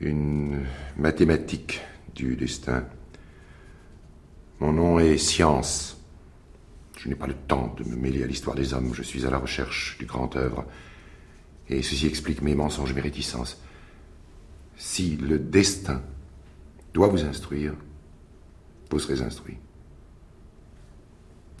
une 0.00 0.60
mathématique 0.96 1.80
du 2.14 2.36
destin. 2.36 2.84
Mon 4.60 4.72
nom 4.72 5.00
est 5.00 5.18
Science. 5.18 5.96
Je 6.98 7.08
n'ai 7.08 7.14
pas 7.14 7.26
le 7.26 7.34
temps 7.34 7.74
de 7.78 7.84
me 7.84 7.96
mêler 7.96 8.22
à 8.22 8.26
l'histoire 8.26 8.54
des 8.54 8.74
hommes. 8.74 8.92
Je 8.94 9.02
suis 9.02 9.26
à 9.26 9.30
la 9.30 9.38
recherche 9.38 9.96
du 9.98 10.06
grand 10.06 10.36
œuvre. 10.36 10.66
Et 11.68 11.82
ceci 11.82 12.06
explique 12.06 12.42
mes 12.42 12.54
mensonges 12.54 12.90
et 12.90 12.94
mes 12.94 13.00
réticences. 13.00 13.60
Si 14.80 15.14
le 15.16 15.38
destin 15.38 16.00
doit 16.94 17.08
vous 17.08 17.22
instruire, 17.22 17.74
vous 18.90 18.98
serez 18.98 19.20
instruit. 19.20 19.58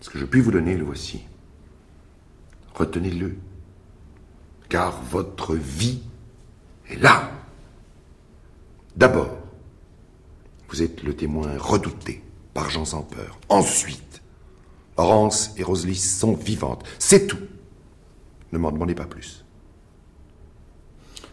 Ce 0.00 0.08
que 0.08 0.18
je 0.18 0.24
puis 0.24 0.40
vous 0.40 0.50
donner, 0.50 0.74
le 0.74 0.84
voici. 0.84 1.20
Retenez-le. 2.74 3.36
Car 4.70 5.02
votre 5.02 5.54
vie 5.54 6.00
est 6.88 6.96
là. 6.96 7.30
D'abord, 8.96 9.36
vous 10.70 10.82
êtes 10.82 11.02
le 11.02 11.14
témoin 11.14 11.58
redouté 11.58 12.24
par 12.54 12.70
Jean 12.70 12.86
sans 12.86 13.02
peur. 13.02 13.38
Ensuite, 13.50 14.22
Laurence 14.96 15.52
et 15.58 15.62
Rosalie 15.62 15.94
sont 15.94 16.32
vivantes. 16.32 16.84
C'est 16.98 17.26
tout. 17.26 17.38
Ne 18.52 18.58
m'en 18.58 18.72
demandez 18.72 18.94
pas 18.94 19.06
plus. 19.06 19.44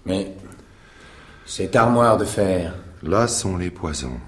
Mais 0.05 0.35
cette 1.47 1.75
armoire 1.75 2.17
de 2.17 2.25
fer, 2.25 2.75
Là 3.03 3.27
sont 3.27 3.57
les 3.57 3.69
poisons. 3.69 4.19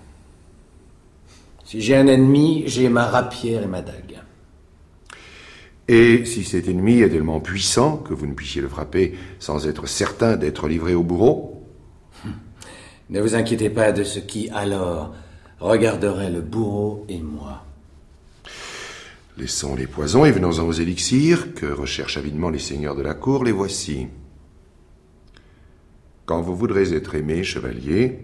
si 1.65 1.81
j'ai 1.81 1.95
un 1.97 2.07
ennemi, 2.07 2.63
j'ai 2.65 2.87
ma 2.87 3.05
rapière 3.05 3.63
et 3.63 3.67
ma 3.67 3.81
dague. 3.81 4.19
Et 5.87 6.23
si 6.25 6.43
cet 6.43 6.67
ennemi 6.67 7.01
est 7.01 7.09
tellement 7.09 7.39
puissant 7.39 7.97
que 7.97 8.13
vous 8.13 8.25
ne 8.25 8.33
puissiez 8.33 8.61
le 8.61 8.69
frapper 8.69 9.17
sans 9.39 9.67
être 9.67 9.87
certain 9.87 10.37
d'être 10.37 10.67
livré 10.67 10.93
au 10.95 11.03
bourreau, 11.03 11.55
Ne 13.09 13.21
vous 13.21 13.33
inquiétez 13.33 13.71
pas 13.71 13.91
de 13.91 14.03
ce 14.03 14.19
qui, 14.19 14.49
alors, 14.51 15.15
regarderait 15.59 16.29
le 16.29 16.41
bourreau 16.41 17.05
et 17.09 17.17
moi. 17.17 17.65
laissons 19.35 19.75
les 19.75 19.87
poisons 19.87 20.25
et 20.25 20.31
venons-en 20.31 20.63
aux 20.63 20.71
élixirs 20.73 21.55
que 21.55 21.65
recherchent 21.65 22.17
avidement 22.17 22.51
les 22.51 22.59
seigneurs 22.59 22.95
de 22.95 23.01
la 23.01 23.15
cour, 23.15 23.43
les 23.43 23.51
voici. 23.51 24.07
Quand 26.29 26.41
vous 26.41 26.55
voudrez 26.55 26.93
être 26.93 27.15
aimé, 27.15 27.43
chevalier, 27.43 28.19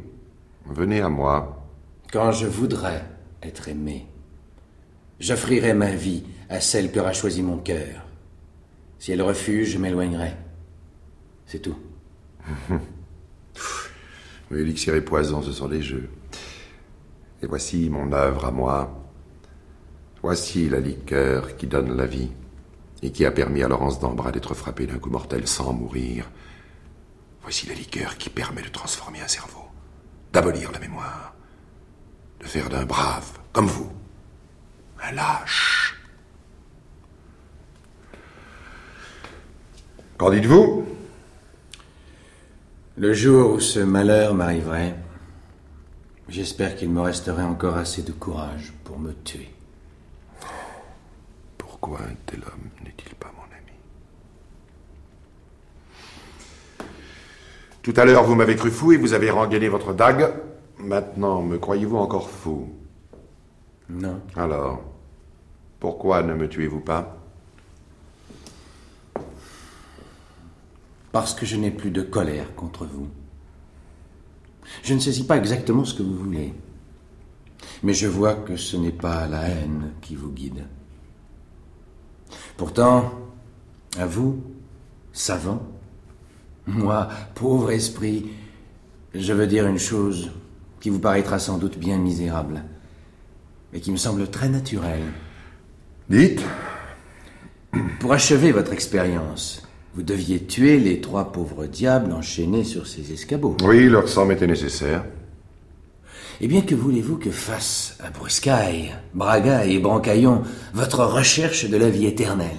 venez 0.68 1.02
à 1.02 1.10
moi. 1.10 1.66
Quand 2.14 2.32
je 2.32 2.46
voudrais 2.46 3.04
être 3.42 3.68
aimé, 3.68 4.06
j'offrirai 5.20 5.74
ma 5.74 5.90
vie 5.90 6.22
à 6.48 6.62
celle 6.62 6.92
qu'aura 6.92 7.14
choisi 7.14 7.42
mon 7.42 7.58
cœur. 7.58 8.06
Si 9.00 9.12
elle 9.12 9.24
refuse, 9.24 9.70
je 9.70 9.80
m'éloignerai. 9.80 10.36
C'est 11.48 11.64
tout. 11.64 11.78
Oui, 14.52 14.60
Élixir 14.60 14.94
et 14.94 15.02
poison, 15.02 15.42
ce 15.42 15.52
sont 15.52 15.68
des 15.68 15.82
jeux. 15.82 16.08
Et 17.42 17.48
voici 17.48 17.90
mon 17.90 18.14
œuvre 18.14 18.46
à 18.46 18.52
moi. 18.52 19.04
Voici 20.22 20.70
la 20.70 20.80
liqueur 20.80 21.58
qui 21.58 21.66
donne 21.66 21.98
la 21.98 22.06
vie 22.06 22.30
et 23.02 23.12
qui 23.12 23.26
a 23.26 23.32
permis 23.32 23.64
à 23.64 23.68
Laurence 23.68 24.00
d'Ambra 24.00 24.32
d'être 24.32 24.54
frappée 24.54 24.86
d'un 24.86 25.00
coup 25.00 25.10
mortel 25.10 25.48
sans 25.48 25.74
mourir. 25.74 26.30
Voici 27.46 27.68
la 27.68 27.76
liqueur 27.76 28.18
qui 28.18 28.32
permet 28.32 28.64
de 28.64 28.70
transformer 28.70 29.22
un 29.22 29.28
cerveau, 29.28 29.62
d'abolir 30.34 30.72
la 30.72 30.80
mémoire, 30.80 31.36
de 32.40 32.46
faire 32.48 32.70
d'un 32.70 32.86
brave, 32.86 33.38
comme 33.54 33.68
vous, 33.68 33.94
un 35.00 35.12
lâche. 35.12 35.96
Qu'en 40.18 40.32
dites-vous? 40.32 40.88
Le 42.98 43.14
jour 43.14 43.52
où 43.52 43.60
ce 43.60 43.80
malheur 43.80 44.34
m'arriverait, 44.34 44.96
j'espère 46.28 46.76
qu'il 46.76 46.90
me 46.90 47.02
resterait 47.02 47.44
encore 47.44 47.78
assez 47.78 48.02
de 48.02 48.12
courage 48.12 48.74
pour 48.84 48.98
me 48.98 49.14
tuer. 49.14 49.54
Pourquoi 51.60 52.00
un 52.02 52.16
tel 52.26 52.40
homme 52.40 52.72
n'est-il 52.84 53.14
pas 53.14 53.32
mon 53.38 53.44
ami 53.44 53.78
Tout 57.86 57.94
à 57.98 58.04
l'heure, 58.04 58.24
vous 58.24 58.34
m'avez 58.34 58.56
cru 58.56 58.72
fou 58.72 58.94
et 58.94 58.98
vous 58.98 59.14
avez 59.14 59.30
rengainé 59.30 59.70
votre 59.70 59.94
dague. 59.94 60.34
Maintenant, 60.80 61.44
me 61.44 61.60
croyez-vous 61.60 61.98
encore 61.98 62.32
fou? 62.32 62.74
Non. 63.92 64.22
Alors, 64.36 64.82
pourquoi 65.80 66.24
ne 66.24 66.34
me 66.34 66.50
tuez-vous 66.50 66.80
pas? 66.80 67.16
Parce 71.12 71.36
que 71.36 71.46
je 71.46 71.58
n'ai 71.58 71.70
plus 71.70 71.92
de 71.92 72.02
colère 72.02 72.56
contre 72.56 72.88
vous. 72.88 73.08
Je 74.82 74.96
ne 74.96 75.00
saisis 75.00 75.28
pas 75.28 75.38
exactement 75.38 75.86
ce 75.86 75.94
que 75.94 76.02
vous 76.02 76.18
voulez. 76.18 76.56
Mais 77.84 77.94
je 77.94 78.08
vois 78.08 78.34
que 78.34 78.56
ce 78.56 78.78
n'est 78.78 78.92
pas 78.92 79.28
la 79.28 79.44
haine 79.44 79.92
qui 80.02 80.16
vous 80.16 80.32
guide. 80.32 80.66
Pourtant, 82.58 83.12
à 83.96 84.08
vous, 84.08 84.42
savant, 85.14 85.62
moi, 86.68 87.10
pauvre 87.36 87.72
esprit, 87.72 88.28
je 89.14 89.34
veux 89.34 89.48
dire 89.48 89.68
une 89.68 89.80
chose 89.80 90.32
qui 90.80 90.90
vous 90.90 91.00
paraîtra 91.00 91.40
sans 91.40 91.58
doute 91.58 91.78
bien 91.78 91.98
misérable, 91.98 92.64
mais 93.72 93.80
qui 93.80 93.92
me 93.92 93.98
semble 93.98 94.28
très 94.30 94.50
naturelle. 94.50 95.04
Dites 96.10 96.42
Pour 98.00 98.14
achever 98.14 98.52
votre 98.52 98.74
expérience, 98.74 99.64
vous 99.96 100.04
deviez 100.04 100.44
tuer 100.44 100.80
les 100.80 101.02
trois 101.02 101.32
pauvres 101.32 101.66
diables 101.66 102.12
enchaînés 102.12 102.64
sur 102.64 102.88
ces 102.88 103.14
escabeaux. 103.14 103.56
Oui, 103.64 103.88
leur 103.88 104.10
sang 104.10 104.26
m'était 104.26 104.48
nécessaire. 104.48 105.06
Eh 106.42 106.48
bien, 106.48 106.62
que 106.62 106.76
voulez-vous 106.76 107.18
que 107.18 107.32
fasse 107.32 107.98
à 108.04 108.10
Bruscaille, 108.10 108.94
Braga 109.14 109.66
et 109.66 109.80
Brancaillon 109.80 110.44
votre 110.74 111.06
recherche 111.06 111.70
de 111.70 111.78
la 111.78 111.90
vie 111.90 112.08
éternelle? 112.08 112.58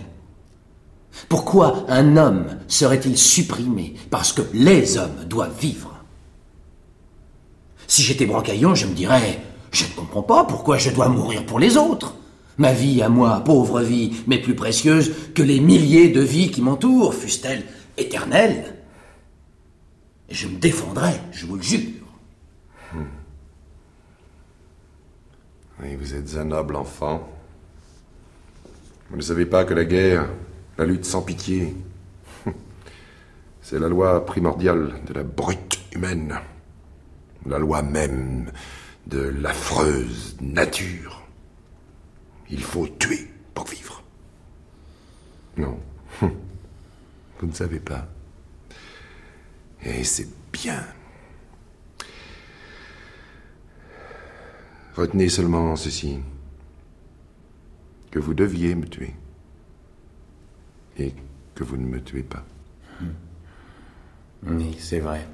Pourquoi 1.28 1.84
un 1.88 2.16
homme 2.16 2.46
serait-il 2.68 3.16
supprimé 3.16 3.94
parce 4.10 4.32
que 4.32 4.42
les 4.52 4.98
hommes 4.98 5.24
doivent 5.26 5.58
vivre? 5.58 6.04
Si 7.86 8.02
j'étais 8.02 8.26
Brancaillon, 8.26 8.74
je 8.74 8.86
me 8.86 8.94
dirais 8.94 9.40
Je 9.72 9.84
ne 9.84 9.90
comprends 9.90 10.22
pas 10.22 10.44
pourquoi 10.44 10.78
je 10.78 10.90
dois 10.90 11.08
mourir 11.08 11.44
pour 11.46 11.58
les 11.58 11.76
autres. 11.76 12.14
Ma 12.58 12.72
vie 12.72 13.02
à 13.02 13.08
moi, 13.08 13.42
pauvre 13.44 13.82
vie, 13.82 14.16
mais 14.26 14.40
plus 14.40 14.54
précieuse 14.54 15.12
que 15.34 15.42
les 15.42 15.60
milliers 15.60 16.08
de 16.08 16.22
vies 16.22 16.50
qui 16.50 16.62
m'entourent, 16.62 17.14
fussent-elles 17.14 17.64
éternelles? 17.98 18.74
Et 20.28 20.34
je 20.34 20.48
me 20.48 20.58
défendrais, 20.58 21.20
je 21.32 21.46
vous 21.46 21.56
le 21.56 21.62
jure. 21.62 21.92
Oui, 25.82 25.94
vous 25.96 26.14
êtes 26.14 26.36
un 26.36 26.44
noble 26.44 26.76
enfant. 26.76 27.28
Vous 29.10 29.16
ne 29.16 29.22
savez 29.22 29.44
pas 29.44 29.64
que 29.64 29.74
la 29.74 29.84
guerre, 29.84 30.26
la 30.78 30.84
lutte 30.84 31.04
sans 31.04 31.22
pitié, 31.22 31.74
c'est 33.62 33.78
la 33.78 33.88
loi 33.88 34.24
primordiale 34.24 34.94
de 35.06 35.12
la 35.12 35.24
brute 35.24 35.80
humaine. 35.92 36.38
La 37.46 37.58
loi 37.58 37.82
même 37.82 38.52
de 39.06 39.18
l'affreuse 39.18 40.36
nature. 40.40 41.22
Il 42.48 42.62
faut 42.62 42.86
tuer 42.86 43.28
pour 43.54 43.66
vivre. 43.66 44.02
Non. 45.56 45.80
Vous 46.20 47.46
ne 47.46 47.52
savez 47.52 47.80
pas. 47.80 48.06
Et 49.82 50.04
c'est 50.04 50.28
bien. 50.52 50.84
Retenez 54.94 55.28
seulement 55.28 55.76
ceci. 55.76 56.20
Que 58.10 58.18
vous 58.18 58.32
deviez 58.32 58.74
me 58.74 58.86
tuer. 58.86 59.14
Et 60.98 61.14
que 61.54 61.64
vous 61.64 61.76
ne 61.76 61.86
me 61.86 62.02
tuez 62.02 62.22
pas. 62.22 62.44
Oui, 64.46 64.76
c'est 64.78 65.00
vrai. 65.00 65.26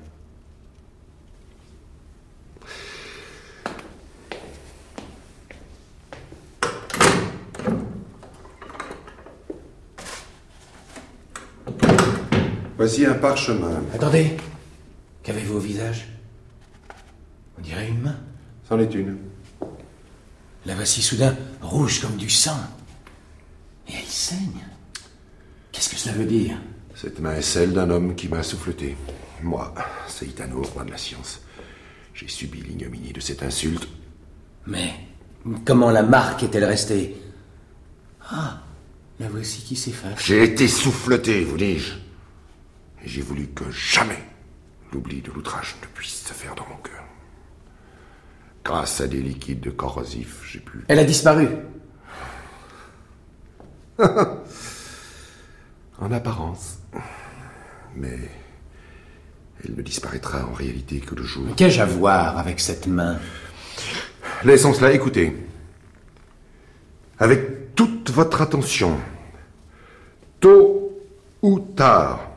Voici 12.76 13.06
un 13.06 13.14
parchemin. 13.14 13.82
Attendez. 13.94 14.36
Qu'avez-vous 15.22 15.56
au 15.56 15.60
visage? 15.60 16.08
On 17.56 17.62
dirait 17.62 17.88
une 17.88 18.00
main. 18.00 18.18
C'en 18.68 18.80
est 18.80 18.92
une. 18.92 19.18
La 20.66 20.74
voici 20.74 21.02
soudain 21.02 21.36
rouge 21.60 22.00
comme 22.00 22.16
du 22.16 22.28
sang. 22.28 22.58
Et 23.88 23.92
elle 23.94 24.04
saigne. 24.06 24.66
Qu'est-ce 25.92 26.04
que 26.04 26.10
cela 26.10 26.24
veut 26.24 26.30
dire 26.30 26.56
Cette 26.94 27.20
main 27.20 27.34
est 27.34 27.42
celle 27.42 27.74
d'un 27.74 27.90
homme 27.90 28.14
qui 28.14 28.26
m'a 28.26 28.42
souffleté. 28.42 28.96
Moi, 29.42 29.74
Seitano, 30.08 30.62
roi 30.62 30.84
de 30.84 30.90
la 30.90 30.96
science, 30.96 31.42
j'ai 32.14 32.28
subi 32.28 32.62
l'ignominie 32.62 33.12
de 33.12 33.20
cette 33.20 33.42
insulte. 33.42 33.86
Mais 34.66 34.94
comment 35.66 35.90
la 35.90 36.02
marque 36.02 36.44
est-elle 36.44 36.64
restée? 36.64 37.20
Ah, 38.30 38.62
la 39.20 39.28
voici 39.28 39.60
qui 39.60 39.76
s'efface. 39.76 40.18
J'ai 40.24 40.42
été 40.44 40.66
souffleté, 40.66 41.44
vous 41.44 41.58
dis-je. 41.58 41.92
Et 43.04 43.08
j'ai 43.08 43.20
voulu 43.20 43.48
que 43.48 43.70
jamais 43.70 44.24
l'oubli 44.94 45.20
de 45.20 45.30
l'outrage 45.30 45.76
ne 45.82 45.86
puisse 45.88 46.24
se 46.26 46.32
faire 46.32 46.54
dans 46.54 46.66
mon 46.70 46.76
cœur. 46.76 47.04
Grâce 48.64 49.02
à 49.02 49.06
des 49.06 49.20
liquides 49.20 49.76
corrosifs, 49.76 50.40
j'ai 50.50 50.60
pu... 50.60 50.86
Elle 50.88 51.00
a 51.00 51.04
disparu. 51.04 51.48
en 56.02 56.10
apparence. 56.10 56.78
Mais 57.96 58.18
elle 59.64 59.74
ne 59.76 59.82
disparaîtra 59.82 60.46
en 60.46 60.52
réalité 60.52 60.98
que 60.98 61.14
le 61.14 61.22
jour. 61.22 61.54
Qu'ai-je 61.56 61.80
à 61.80 61.86
voir 61.86 62.38
avec 62.38 62.60
cette 62.60 62.86
main 62.86 63.18
Laissons 64.44 64.74
cela, 64.74 64.92
écoutez. 64.92 65.36
Avec 67.18 67.74
toute 67.76 68.10
votre 68.10 68.42
attention, 68.42 68.98
tôt 70.40 70.92
ou 71.40 71.60
tard, 71.60 72.30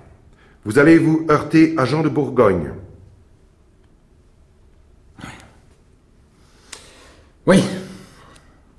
vous 0.64 0.78
allez 0.78 1.00
vous 1.00 1.26
heurter 1.30 1.74
à 1.78 1.86
Jean 1.86 2.04
de 2.04 2.10
Bourgogne. 2.10 2.72
Oui. 7.48 7.64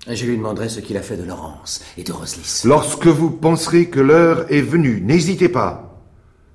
Je 0.09 0.25
lui 0.25 0.37
demanderai 0.37 0.69
ce 0.69 0.81
qu'il 0.81 0.97
a 0.97 1.03
fait 1.03 1.17
de 1.17 1.25
Laurence 1.25 1.83
et 1.99 2.05
de 2.05 2.13
Roslis. 2.13 2.63
Lorsque 2.65 3.07
vous 3.07 3.31
penserez 3.31 3.91
que 3.91 3.99
l'heure 3.99 4.51
est 4.53 4.61
venue, 4.61 5.01
n'hésitez 5.01 5.49
pas. 5.49 6.01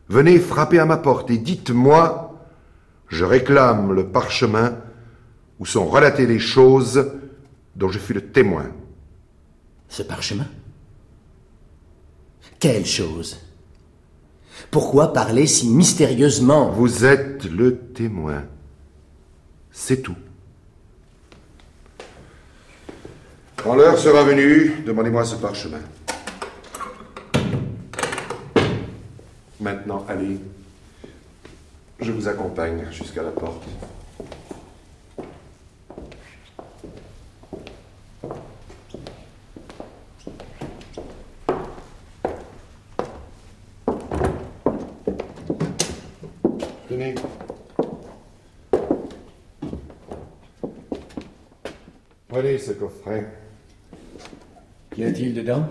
Venez 0.07 0.39
frapper 0.39 0.79
à 0.79 0.85
ma 0.85 0.97
porte 0.97 1.29
et 1.31 1.37
dites-moi, 1.37 2.47
je 3.09 3.25
réclame 3.25 3.91
le 3.91 4.07
parchemin 4.07 4.77
où 5.59 5.65
sont 5.65 5.85
relatées 5.85 6.27
les 6.27 6.39
choses 6.39 7.11
dont 7.75 7.89
je 7.89 7.99
fus 7.99 8.13
le 8.13 8.31
témoin. 8.31 8.71
Ce 9.89 10.01
parchemin? 10.01 10.47
Quelle 12.59 12.85
chose? 12.85 13.37
Pourquoi 14.69 15.11
parler 15.11 15.47
si 15.47 15.67
mystérieusement? 15.67 16.71
Vous 16.71 17.03
êtes 17.03 17.45
le 17.45 17.77
témoin. 17.77 18.43
C'est 19.71 20.01
tout. 20.01 20.15
Quand 23.63 23.75
l'heure 23.75 23.99
sera 23.99 24.23
venue, 24.23 24.81
demandez-moi 24.87 25.23
ce 25.23 25.35
parchemin. 25.35 25.81
Maintenant, 29.59 30.03
allez. 30.09 30.39
Je 31.99 32.11
vous 32.11 32.27
accompagne 32.27 32.87
jusqu'à 32.91 33.21
la 33.21 33.29
porte. 33.29 33.63
Tenez. 46.89 47.13
Prenez 52.27 52.57
ce 52.57 52.71
coffret. 52.71 53.40
Qu'y 55.01 55.07
a-t-il 55.07 55.33
dedans? 55.33 55.67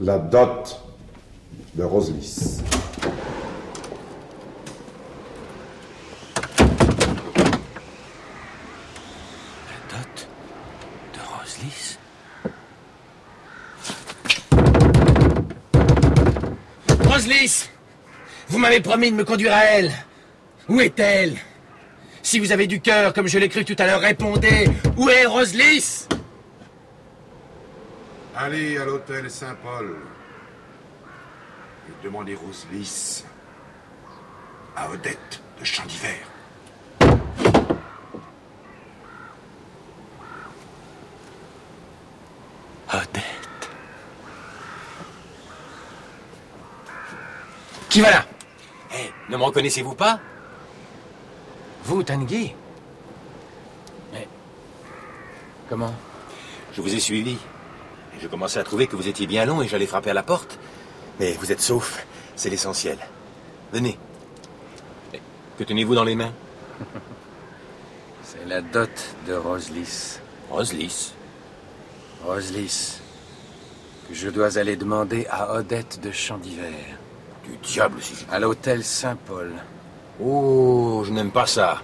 La 0.00 0.16
dot 0.16 0.80
de 1.74 1.82
Roselis. 1.82 2.62
La 9.68 9.76
dot 9.90 10.28
de 11.12 11.20
Roslis 11.38 11.98
Roslis 17.06 17.68
Vous 18.48 18.58
m'avez 18.58 18.80
promis 18.80 19.10
de 19.10 19.16
me 19.16 19.24
conduire 19.24 19.52
à 19.52 19.64
elle. 19.64 19.92
Où 20.66 20.80
est-elle? 20.80 21.36
Si 22.22 22.38
vous 22.38 22.52
avez 22.52 22.66
du 22.66 22.80
cœur, 22.80 23.12
comme 23.12 23.28
je 23.28 23.38
l'ai 23.38 23.50
cru 23.50 23.66
tout 23.66 23.76
à 23.78 23.84
l'heure, 23.84 24.00
répondez. 24.00 24.66
Où 24.96 25.10
est 25.10 25.26
Roslis 25.26 26.01
Allez 28.44 28.76
à 28.76 28.84
l'hôtel 28.84 29.30
Saint-Paul 29.30 29.98
et 31.88 32.04
demandez 32.04 32.34
Roselis 32.34 33.22
à 34.74 34.90
Odette 34.90 35.40
de 35.60 35.64
Champ 35.64 35.84
d'Hiver. 35.86 36.18
Odette. 42.92 43.70
Qui 47.90 48.00
va 48.00 48.10
là? 48.10 48.26
Eh, 48.92 49.12
ne 49.30 49.36
me 49.36 49.44
reconnaissez-vous 49.44 49.94
pas? 49.94 50.18
Vous, 51.84 52.02
Tanguy 52.02 52.56
Mais. 54.12 54.26
Comment? 55.68 55.94
Je 56.72 56.80
vous 56.80 56.92
ai 56.92 56.98
suivi. 56.98 57.38
Je 58.22 58.28
commençais 58.28 58.60
à 58.60 58.64
trouver 58.64 58.86
que 58.86 58.94
vous 58.94 59.08
étiez 59.08 59.26
bien 59.26 59.44
long 59.44 59.62
et 59.62 59.68
j'allais 59.68 59.86
frapper 59.86 60.10
à 60.10 60.14
la 60.14 60.22
porte. 60.22 60.60
Mais 61.18 61.32
vous 61.32 61.50
êtes 61.50 61.60
sauf, 61.60 62.06
c'est 62.36 62.50
l'essentiel. 62.50 62.96
Venez. 63.72 63.98
Eh, 65.12 65.18
Que 65.58 65.64
tenez-vous 65.64 65.96
dans 65.96 66.04
les 66.04 66.14
mains? 66.14 66.32
C'est 68.22 68.46
la 68.46 68.62
dot 68.62 68.90
de 69.26 69.34
Roslis. 69.34 70.20
Roselis. 70.50 71.12
Roslis. 72.24 73.00
Que 74.08 74.14
je 74.14 74.28
dois 74.30 74.56
aller 74.56 74.76
demander 74.76 75.26
à 75.28 75.54
Odette 75.54 76.00
de 76.00 76.12
Champ 76.12 76.38
d'Hiver. 76.38 76.72
Du 77.44 77.56
diable, 77.58 78.00
si 78.00 78.14
je... 78.14 78.34
À 78.34 78.38
l'hôtel 78.38 78.84
Saint-Paul. 78.84 79.52
Oh, 80.22 81.02
je 81.04 81.10
n'aime 81.10 81.32
pas 81.32 81.46
ça. 81.46 81.82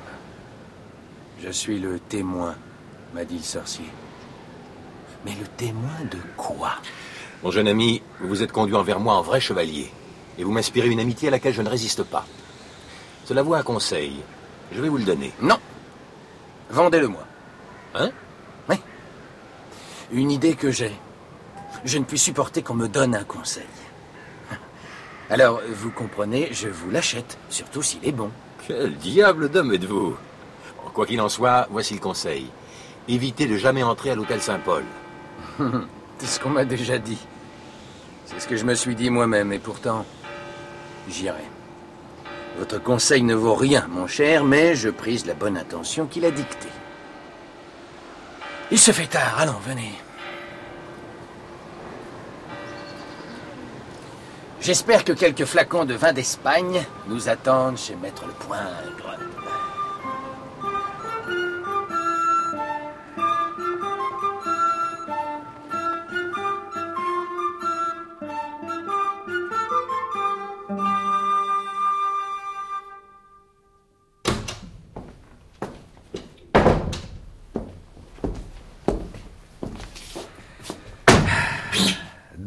Je 1.43 1.51
suis 1.51 1.81
le 1.81 1.99
témoin, 1.99 2.55
m'a 3.13 3.25
dit 3.25 3.39
le 3.39 3.43
sorcier. 3.43 3.87
Mais 5.25 5.33
le 5.39 5.47
témoin 5.57 6.05
de 6.11 6.19
quoi 6.37 6.73
Mon 7.43 7.51
jeune 7.51 7.69
ami, 7.69 8.03
vous 8.21 8.29
vous 8.29 8.43
êtes 8.43 8.53
conduit 8.53 8.75
envers 8.75 9.01
moi 9.01 9.15
en 9.15 9.23
vrai 9.23 9.41
chevalier. 9.41 9.91
Et 10.39 10.45
vous 10.45 10.53
m'inspirez 10.53 10.89
une 10.89 11.01
amitié 11.01 11.29
à 11.29 11.31
laquelle 11.33 11.55
je 11.55 11.63
ne 11.63 11.69
résiste 11.69 12.05
pas. 12.05 12.25
Cela 13.25 13.43
vaut 13.43 13.55
un 13.55 13.63
conseil. 13.63 14.21
Je 14.73 14.81
vais 14.81 14.89
vous 14.89 14.99
le 14.99 15.05
donner. 15.05 15.33
Non. 15.41 15.59
Vendez-le-moi. 16.71 17.25
Hein? 17.95 18.11
Oui. 18.69 18.77
Une 20.13 20.31
idée 20.31 20.55
que 20.55 20.71
j'ai. 20.71 20.93
Je 21.85 21.99
ne 21.99 22.05
puis 22.05 22.19
supporter 22.19 22.63
qu'on 22.63 22.75
me 22.75 22.89
donne 22.89 23.15
un 23.15 23.25
conseil. 23.25 23.67
Alors, 25.31 25.61
vous 25.73 25.91
comprenez, 25.91 26.49
je 26.53 26.69
vous 26.69 26.91
l'achète, 26.91 27.39
surtout 27.51 27.83
s'il 27.83 28.07
est 28.07 28.13
bon. 28.13 28.31
Quel 28.67 28.97
diable 28.97 29.49
d'homme 29.49 29.73
êtes-vous? 29.73 30.17
Quoi 30.95 31.07
qu'il 31.07 31.21
en 31.21 31.29
soit, 31.29 31.67
voici 31.71 31.95
le 31.95 32.01
conseil. 32.01 32.47
Évitez 33.09 33.47
de 33.47 33.57
jamais 33.57 33.83
entrer 33.83 34.11
à 34.11 34.15
l'hôtel 34.15 34.41
Saint-Paul. 34.41 34.85
C'est 36.19 36.27
ce 36.27 36.41
qu'on 36.41 36.51
m'a 36.51 36.65
déjà 36.65 36.99
dit. 36.99 37.19
C'est 38.27 38.41
ce 38.41 38.49
que 38.49 38.57
je 38.57 38.65
me 38.65 38.75
suis 38.75 38.95
dit 38.95 39.11
moi-même, 39.11 39.53
et 39.53 39.59
pourtant, 39.59 40.05
j'irai. 41.09 41.45
Votre 42.59 42.83
conseil 42.83 43.23
ne 43.23 43.35
vaut 43.35 43.55
rien, 43.55 43.87
mon 43.89 44.07
cher, 44.07 44.45
mais 44.45 44.75
je 44.75 44.89
prise 44.89 45.27
la 45.27 45.35
bonne 45.35 45.57
intention 45.57 46.07
qu'il 46.07 46.25
a 46.25 46.31
dictée. 46.31 46.69
Il 48.71 48.79
se 48.79 48.91
fait 48.91 49.07
tard, 49.07 49.37
allons, 49.39 49.59
venez. 49.67 49.93
J'espère 54.61 55.05
que 55.05 55.13
quelques 55.13 55.45
flacons 55.45 55.85
de 55.85 55.95
vin 55.95 56.13
d'Espagne 56.13 56.85
nous 57.07 57.29
attendent 57.29 57.79
chez 57.79 57.95
Maître 57.95 58.25
le 58.27 58.33
Poingre. 58.33 59.09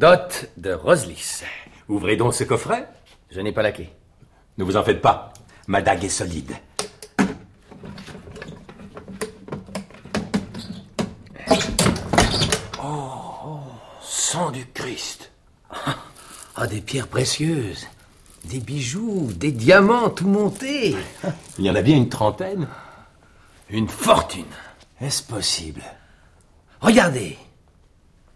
Dot 0.02 0.50
de 0.58 0.74
Roslis. 0.74 1.44
Ouvrez 1.88 2.16
donc 2.16 2.34
ce 2.34 2.44
coffret. 2.44 2.90
Je 3.30 3.40
n'ai 3.40 3.52
pas 3.52 3.62
la 3.62 3.72
clé. 3.72 3.88
Ne 4.58 4.64
vous 4.64 4.76
en 4.76 4.84
faites 4.84 5.00
pas. 5.00 5.32
Ma 5.68 5.84
dague 5.84 6.04
est 6.04 6.10
solide. 6.10 6.56
Sang 14.02 14.50
du 14.50 14.66
Christ. 14.74 15.30
Ah, 16.56 16.66
des 16.66 16.82
pierres 16.82 17.08
précieuses. 17.08 17.86
Des 18.46 18.60
bijoux, 18.60 19.30
des 19.36 19.52
diamants, 19.52 20.10
tout 20.10 20.28
monté. 20.28 20.96
Il 21.60 21.66
y 21.66 21.70
en 21.70 21.76
a 21.76 21.84
bien 21.84 21.96
une 21.96 22.10
trentaine. 22.10 22.68
Une 23.70 23.88
fortune. 23.88 24.46
Est-ce 25.00 25.22
possible? 25.22 25.84
Regardez. 26.80 27.38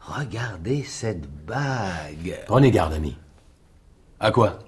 Regardez 0.07 0.83
cette 0.83 1.27
bague. 1.45 2.39
Prenez 2.45 2.71
garde, 2.71 2.93
ami. 2.93 3.15
À 4.19 4.31
quoi? 4.31 4.59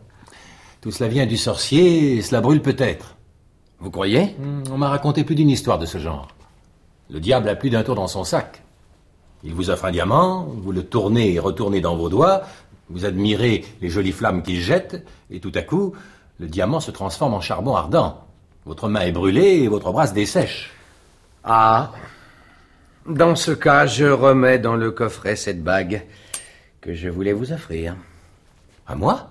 Tout 0.81 0.91
cela 0.91 1.09
vient 1.09 1.25
du 1.25 1.37
sorcier 1.37 2.15
et 2.15 2.21
cela 2.21 2.41
brûle 2.41 2.61
peut-être. 2.61 3.15
Vous 3.79 3.91
croyez? 3.91 4.35
Hmm, 4.39 4.63
On 4.71 4.77
m'a 4.77 4.89
raconté 4.89 5.23
plus 5.23 5.35
d'une 5.35 5.49
histoire 5.49 5.77
de 5.79 5.85
ce 5.85 5.99
genre. 5.99 6.27
Le 7.09 7.19
diable 7.19 7.49
a 7.49 7.55
plus 7.55 7.69
d'un 7.69 7.83
tour 7.83 7.95
dans 7.95 8.07
son 8.07 8.23
sac. 8.23 8.63
Il 9.43 9.53
vous 9.53 9.69
offre 9.69 9.85
un 9.85 9.91
diamant, 9.91 10.47
vous 10.49 10.71
le 10.71 10.83
tournez 10.83 11.33
et 11.33 11.39
retournez 11.39 11.79
dans 11.79 11.95
vos 11.95 12.09
doigts, 12.09 12.41
vous 12.89 13.05
admirez 13.05 13.63
les 13.81 13.89
jolies 13.89 14.11
flammes 14.11 14.41
qu'il 14.41 14.59
jette, 14.59 15.05
et 15.29 15.39
tout 15.39 15.51
à 15.53 15.61
coup, 15.61 15.93
le 16.39 16.47
diamant 16.47 16.79
se 16.79 16.89
transforme 16.91 17.35
en 17.35 17.41
charbon 17.41 17.75
ardent. 17.75 18.23
Votre 18.65 18.89
main 18.89 19.01
est 19.01 19.11
brûlée 19.11 19.59
et 19.63 19.67
votre 19.67 19.91
bras 19.91 20.07
se 20.07 20.13
dessèche. 20.13 20.71
Ah. 21.43 21.91
Dans 23.07 23.37
ce 23.37 23.51
cas, 23.51 23.85
je 23.85 24.03
remets 24.03 24.59
dans 24.59 24.75
le 24.75 24.91
coffret 24.91 25.37
cette 25.37 25.63
bague 25.63 26.03
que 26.81 26.93
je 26.93 27.07
voulais 27.07 27.31
vous 27.31 27.53
offrir. 27.53 27.95
À 28.85 28.95
moi? 28.95 29.29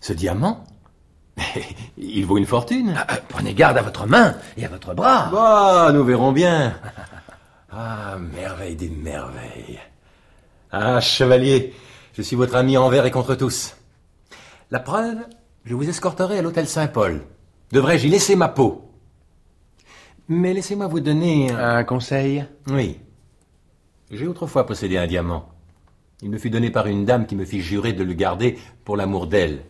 Ce 0.00 0.12
diamant? 0.12 0.64
Il 1.96 2.26
vaut 2.26 2.36
une 2.36 2.46
fortune. 2.46 2.94
Ah, 2.96 3.18
prenez 3.28 3.54
garde 3.54 3.78
à 3.78 3.82
votre 3.82 4.06
main 4.08 4.34
et 4.56 4.64
à 4.64 4.68
votre 4.68 4.92
bras. 4.92 5.30
Bah, 5.30 5.90
nous 5.92 6.04
verrons 6.04 6.32
bien. 6.32 6.74
Ah, 7.76 8.18
merveille 8.20 8.76
des 8.76 8.88
merveilles. 8.88 9.80
Ah, 10.70 11.00
chevalier, 11.00 11.74
je 12.12 12.22
suis 12.22 12.36
votre 12.36 12.54
ami 12.54 12.76
envers 12.76 13.04
et 13.04 13.10
contre 13.10 13.34
tous. 13.34 13.74
La 14.70 14.78
preuve, 14.78 15.16
je 15.64 15.74
vous 15.74 15.88
escorterai 15.88 16.38
à 16.38 16.42
l'hôtel 16.42 16.68
Saint-Paul. 16.68 17.22
Devrais-je 17.72 18.06
y 18.06 18.10
laisser 18.10 18.36
ma 18.36 18.46
peau? 18.46 18.93
Mais 20.28 20.54
laissez-moi 20.54 20.86
vous 20.86 21.00
donner 21.00 21.50
un... 21.50 21.76
Un 21.76 21.84
conseil 21.84 22.44
Oui. 22.68 22.98
J'ai 24.10 24.26
autrefois 24.26 24.66
possédé 24.66 24.96
un 24.96 25.06
diamant. 25.06 25.48
Il 26.22 26.30
me 26.30 26.38
fut 26.38 26.50
donné 26.50 26.70
par 26.70 26.86
une 26.86 27.04
dame 27.04 27.26
qui 27.26 27.36
me 27.36 27.44
fit 27.44 27.60
jurer 27.60 27.92
de 27.92 28.04
le 28.04 28.14
garder 28.14 28.58
pour 28.84 28.96
l'amour 28.96 29.26
d'elle. 29.26 29.62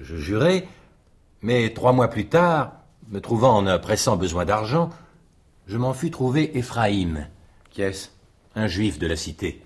Je 0.00 0.16
jurai, 0.16 0.66
mais 1.42 1.70
trois 1.70 1.92
mois 1.92 2.08
plus 2.08 2.26
tard, 2.26 2.72
me 3.10 3.20
trouvant 3.20 3.56
en 3.56 3.66
un 3.66 3.78
pressant 3.78 4.16
besoin 4.16 4.44
d'argent, 4.44 4.90
je 5.66 5.76
m'en 5.76 5.92
fus 5.92 6.10
trouvé 6.10 6.56
Éphraïm, 6.58 7.26
Qui 7.70 7.82
est-ce? 7.82 8.08
Un 8.54 8.66
juif 8.66 8.98
de 8.98 9.06
la 9.06 9.16
cité. 9.16 9.62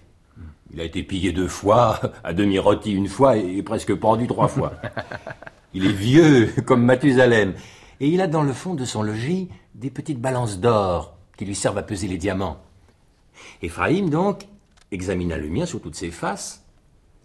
Il 0.73 0.81
a 0.81 0.85
été 0.85 1.03
pillé 1.03 1.33
deux 1.33 1.49
fois, 1.49 2.01
à 2.25 2.33
demi 2.33 2.59
rôti 2.59 2.93
une 2.93 3.09
fois 3.09 3.37
et 3.37 3.63
presque 3.63 3.95
pendu 3.95 4.27
trois 4.27 4.49
fois. 4.49 4.75
Il 5.75 5.87
est 5.87 5.93
vieux 5.93 6.53
comme 6.67 6.85
Mathusalem, 6.85 7.55
et 7.99 8.09
il 8.09 8.21
a 8.21 8.29
dans 8.29 8.45
le 8.45 8.53
fond 8.53 8.75
de 8.75 8.85
son 8.85 9.03
logis 9.03 9.49
des 9.75 9.91
petites 9.91 10.21
balances 10.21 10.59
d'or 10.59 11.17
qui 11.37 11.45
lui 11.45 11.55
servent 11.55 11.79
à 11.79 11.83
peser 11.83 12.09
les 12.09 12.17
diamants. 12.17 12.59
Éphraïm, 13.63 14.09
donc, 14.11 14.47
examina 14.93 15.37
le 15.37 15.49
mien 15.49 15.67
sous 15.67 15.81
toutes 15.81 15.97
ses 15.97 16.11
faces, 16.11 16.65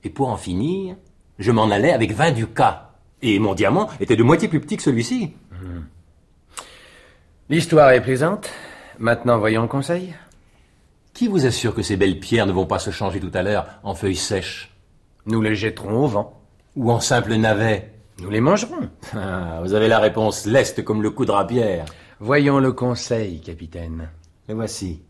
et 0.04 0.10
pour 0.10 0.30
en 0.30 0.38
finir, 0.38 0.96
je 1.38 1.52
m'en 1.52 1.70
allais 1.70 1.94
avec 1.94 2.12
vingt 2.12 2.32
ducats. 2.32 2.94
Et 3.22 3.38
mon 3.40 3.54
diamant 3.54 3.90
était 4.00 4.16
de 4.16 4.24
moitié 4.24 4.48
plus 4.48 4.62
petit 4.62 4.78
que 4.78 4.84
celui-ci. 4.84 5.34
L'histoire 7.50 7.92
est 7.92 8.02
plaisante. 8.02 8.50
Maintenant, 8.98 9.40
voyons 9.40 9.64
le 9.64 9.68
conseil. 9.68 10.14
Qui 11.14 11.28
vous 11.28 11.46
assure 11.46 11.76
que 11.76 11.82
ces 11.82 11.98
belles 11.98 12.20
pierres 12.20 12.46
ne 12.46 12.52
vont 12.52 12.66
pas 12.66 12.80
se 12.80 12.92
changer 12.92 13.20
tout 13.20 13.32
à 13.34 13.44
l'heure 13.44 13.68
en 13.84 13.94
feuilles 13.94 14.16
sèches? 14.16 14.72
Nous 15.26 15.42
les 15.42 15.56
jetterons 15.56 16.06
au 16.06 16.08
vent. 16.08 16.42
Ou 16.76 16.92
en 16.92 17.00
simple 17.00 17.34
navet? 17.36 17.92
Nous 18.20 18.30
les 18.30 18.40
mangerons. 18.40 18.90
Ah, 19.14 19.60
vous 19.64 19.74
avez 19.74 19.88
la 19.88 20.00
réponse 20.00 20.46
leste 20.46 20.84
comme 20.84 21.02
le 21.02 21.10
coup 21.10 21.26
de 21.26 21.32
rapière. 21.32 21.86
Voyons 22.20 22.60
le 22.60 22.74
conseil, 22.74 23.40
capitaine. 23.40 24.10
Le 24.48 24.56
voici. 24.56 25.02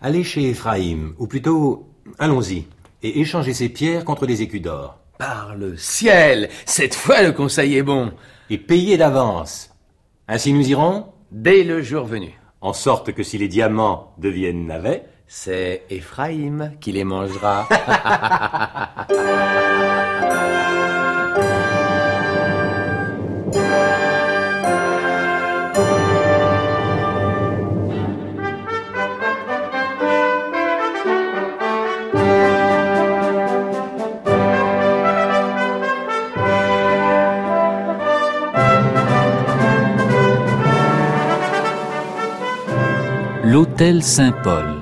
Allez 0.00 0.24
chez 0.24 0.50
Éphraïm, 0.50 1.14
ou 1.18 1.26
plutôt, 1.26 1.88
allons-y, 2.18 2.66
et 3.02 3.20
échangez 3.20 3.52
ces 3.52 3.68
pierres 3.68 4.04
contre 4.04 4.26
des 4.26 4.42
écus 4.42 4.62
d'or. 4.62 4.98
Par 5.18 5.56
le 5.56 5.76
ciel 5.76 6.48
Cette 6.64 6.94
fois, 6.94 7.22
le 7.22 7.32
conseil 7.32 7.76
est 7.76 7.82
bon. 7.82 8.12
Et 8.50 8.58
payez 8.58 8.96
d'avance. 8.96 9.70
Ainsi 10.28 10.52
nous 10.52 10.68
irons, 10.68 11.06
Dès 11.30 11.62
le 11.62 11.82
jour 11.82 12.06
venu. 12.06 12.32
en 12.62 12.72
sorte 12.72 13.12
que 13.12 13.22
si 13.22 13.36
les 13.36 13.48
diamants 13.48 14.14
deviennent 14.16 14.66
navets, 14.66 15.04
C'est 15.26 15.82
Éphraïm 15.90 16.72
qui 16.80 16.92
les 16.92 17.04
mangera. 17.04 17.68
L'Hôtel 43.78 44.02
Saint-Paul 44.02 44.80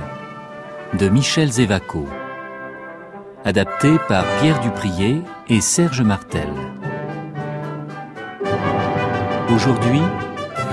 de 0.99 1.11
Michel 1.11 1.53
Zévaco. 1.53 2.09
Adapté 3.45 3.99
par 4.09 4.25
Pierre 4.41 4.59
Duprier 4.61 5.21
et 5.49 5.61
Serge 5.61 6.01
Martel. 6.01 6.49
Aujourd'hui, 9.55 10.01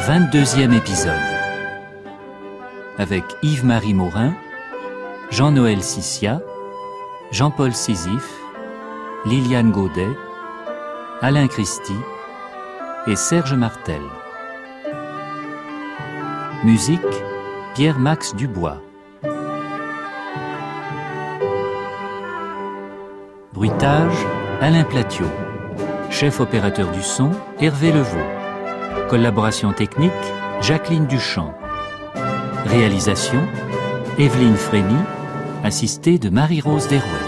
22e 0.08 0.74
épisode. 0.74 1.12
Avec 2.98 3.26
Yves-Marie 3.42 3.94
Morin, 3.94 4.34
Jean-Noël 5.30 5.84
Sissia, 5.84 6.40
Jean-Paul 7.32 7.74
Sisyphe, 7.74 8.40
Liliane 9.26 9.72
Gaudet, 9.72 10.16
Alain 11.20 11.50
Christie 11.50 11.92
et 13.06 13.18
Serge 13.18 13.54
Martel. 13.54 14.02
Musique 16.64 17.02
Pierre-Max 17.74 18.36
Dubois. 18.36 18.78
Bruitage 23.52 24.14
Alain 24.62 24.84
Platiot. 24.84 25.26
Chef 26.12 26.40
opérateur 26.40 26.92
du 26.92 27.02
son 27.02 27.32
Hervé 27.60 27.92
Levaux. 27.92 29.10
Collaboration 29.10 29.74
technique 29.74 30.12
Jacqueline 30.62 31.08
Duchamp. 31.08 31.56
Réalisation 32.68 33.42
Evelyne 34.20 34.56
Frémy, 34.56 34.94
assistée 35.64 36.20
de 36.20 36.30
Marie-Rose 36.30 36.88
Derouet. 36.88 37.23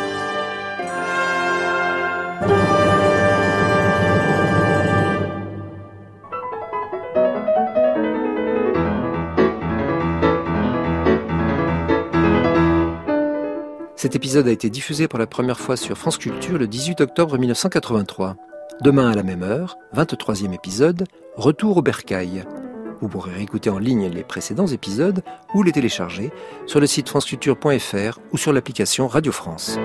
Cet 14.06 14.16
épisode 14.16 14.48
a 14.48 14.52
été 14.52 14.70
diffusé 14.70 15.08
pour 15.08 15.18
la 15.18 15.26
première 15.26 15.60
fois 15.60 15.76
sur 15.76 15.98
France 15.98 16.20
Culture 16.20 16.60
le 16.60 16.68
18 16.68 17.02
octobre 17.02 17.40
1983. 17.40 18.36
Demain 18.82 19.10
à 19.10 19.16
la 19.16 19.24
même 19.24 19.42
heure, 19.42 19.80
23e 19.96 20.54
épisode, 20.54 21.06
Retour 21.36 21.78
au 21.78 21.82
bercail. 21.82 22.44
Vous 23.02 23.08
pourrez 23.08 23.34
réécouter 23.34 23.72
en 23.72 23.80
ligne 23.80 24.08
les 24.10 24.24
précédents 24.24 24.68
épisodes 24.68 25.24
ou 25.56 25.64
les 25.64 25.72
télécharger 25.72 26.30
sur 26.68 26.80
le 26.80 26.86
site 26.86 27.10
franceculture.fr 27.10 28.20
ou 28.32 28.38
sur 28.38 28.54
l'application 28.54 29.08
Radio 29.08 29.32
France. 29.32 29.80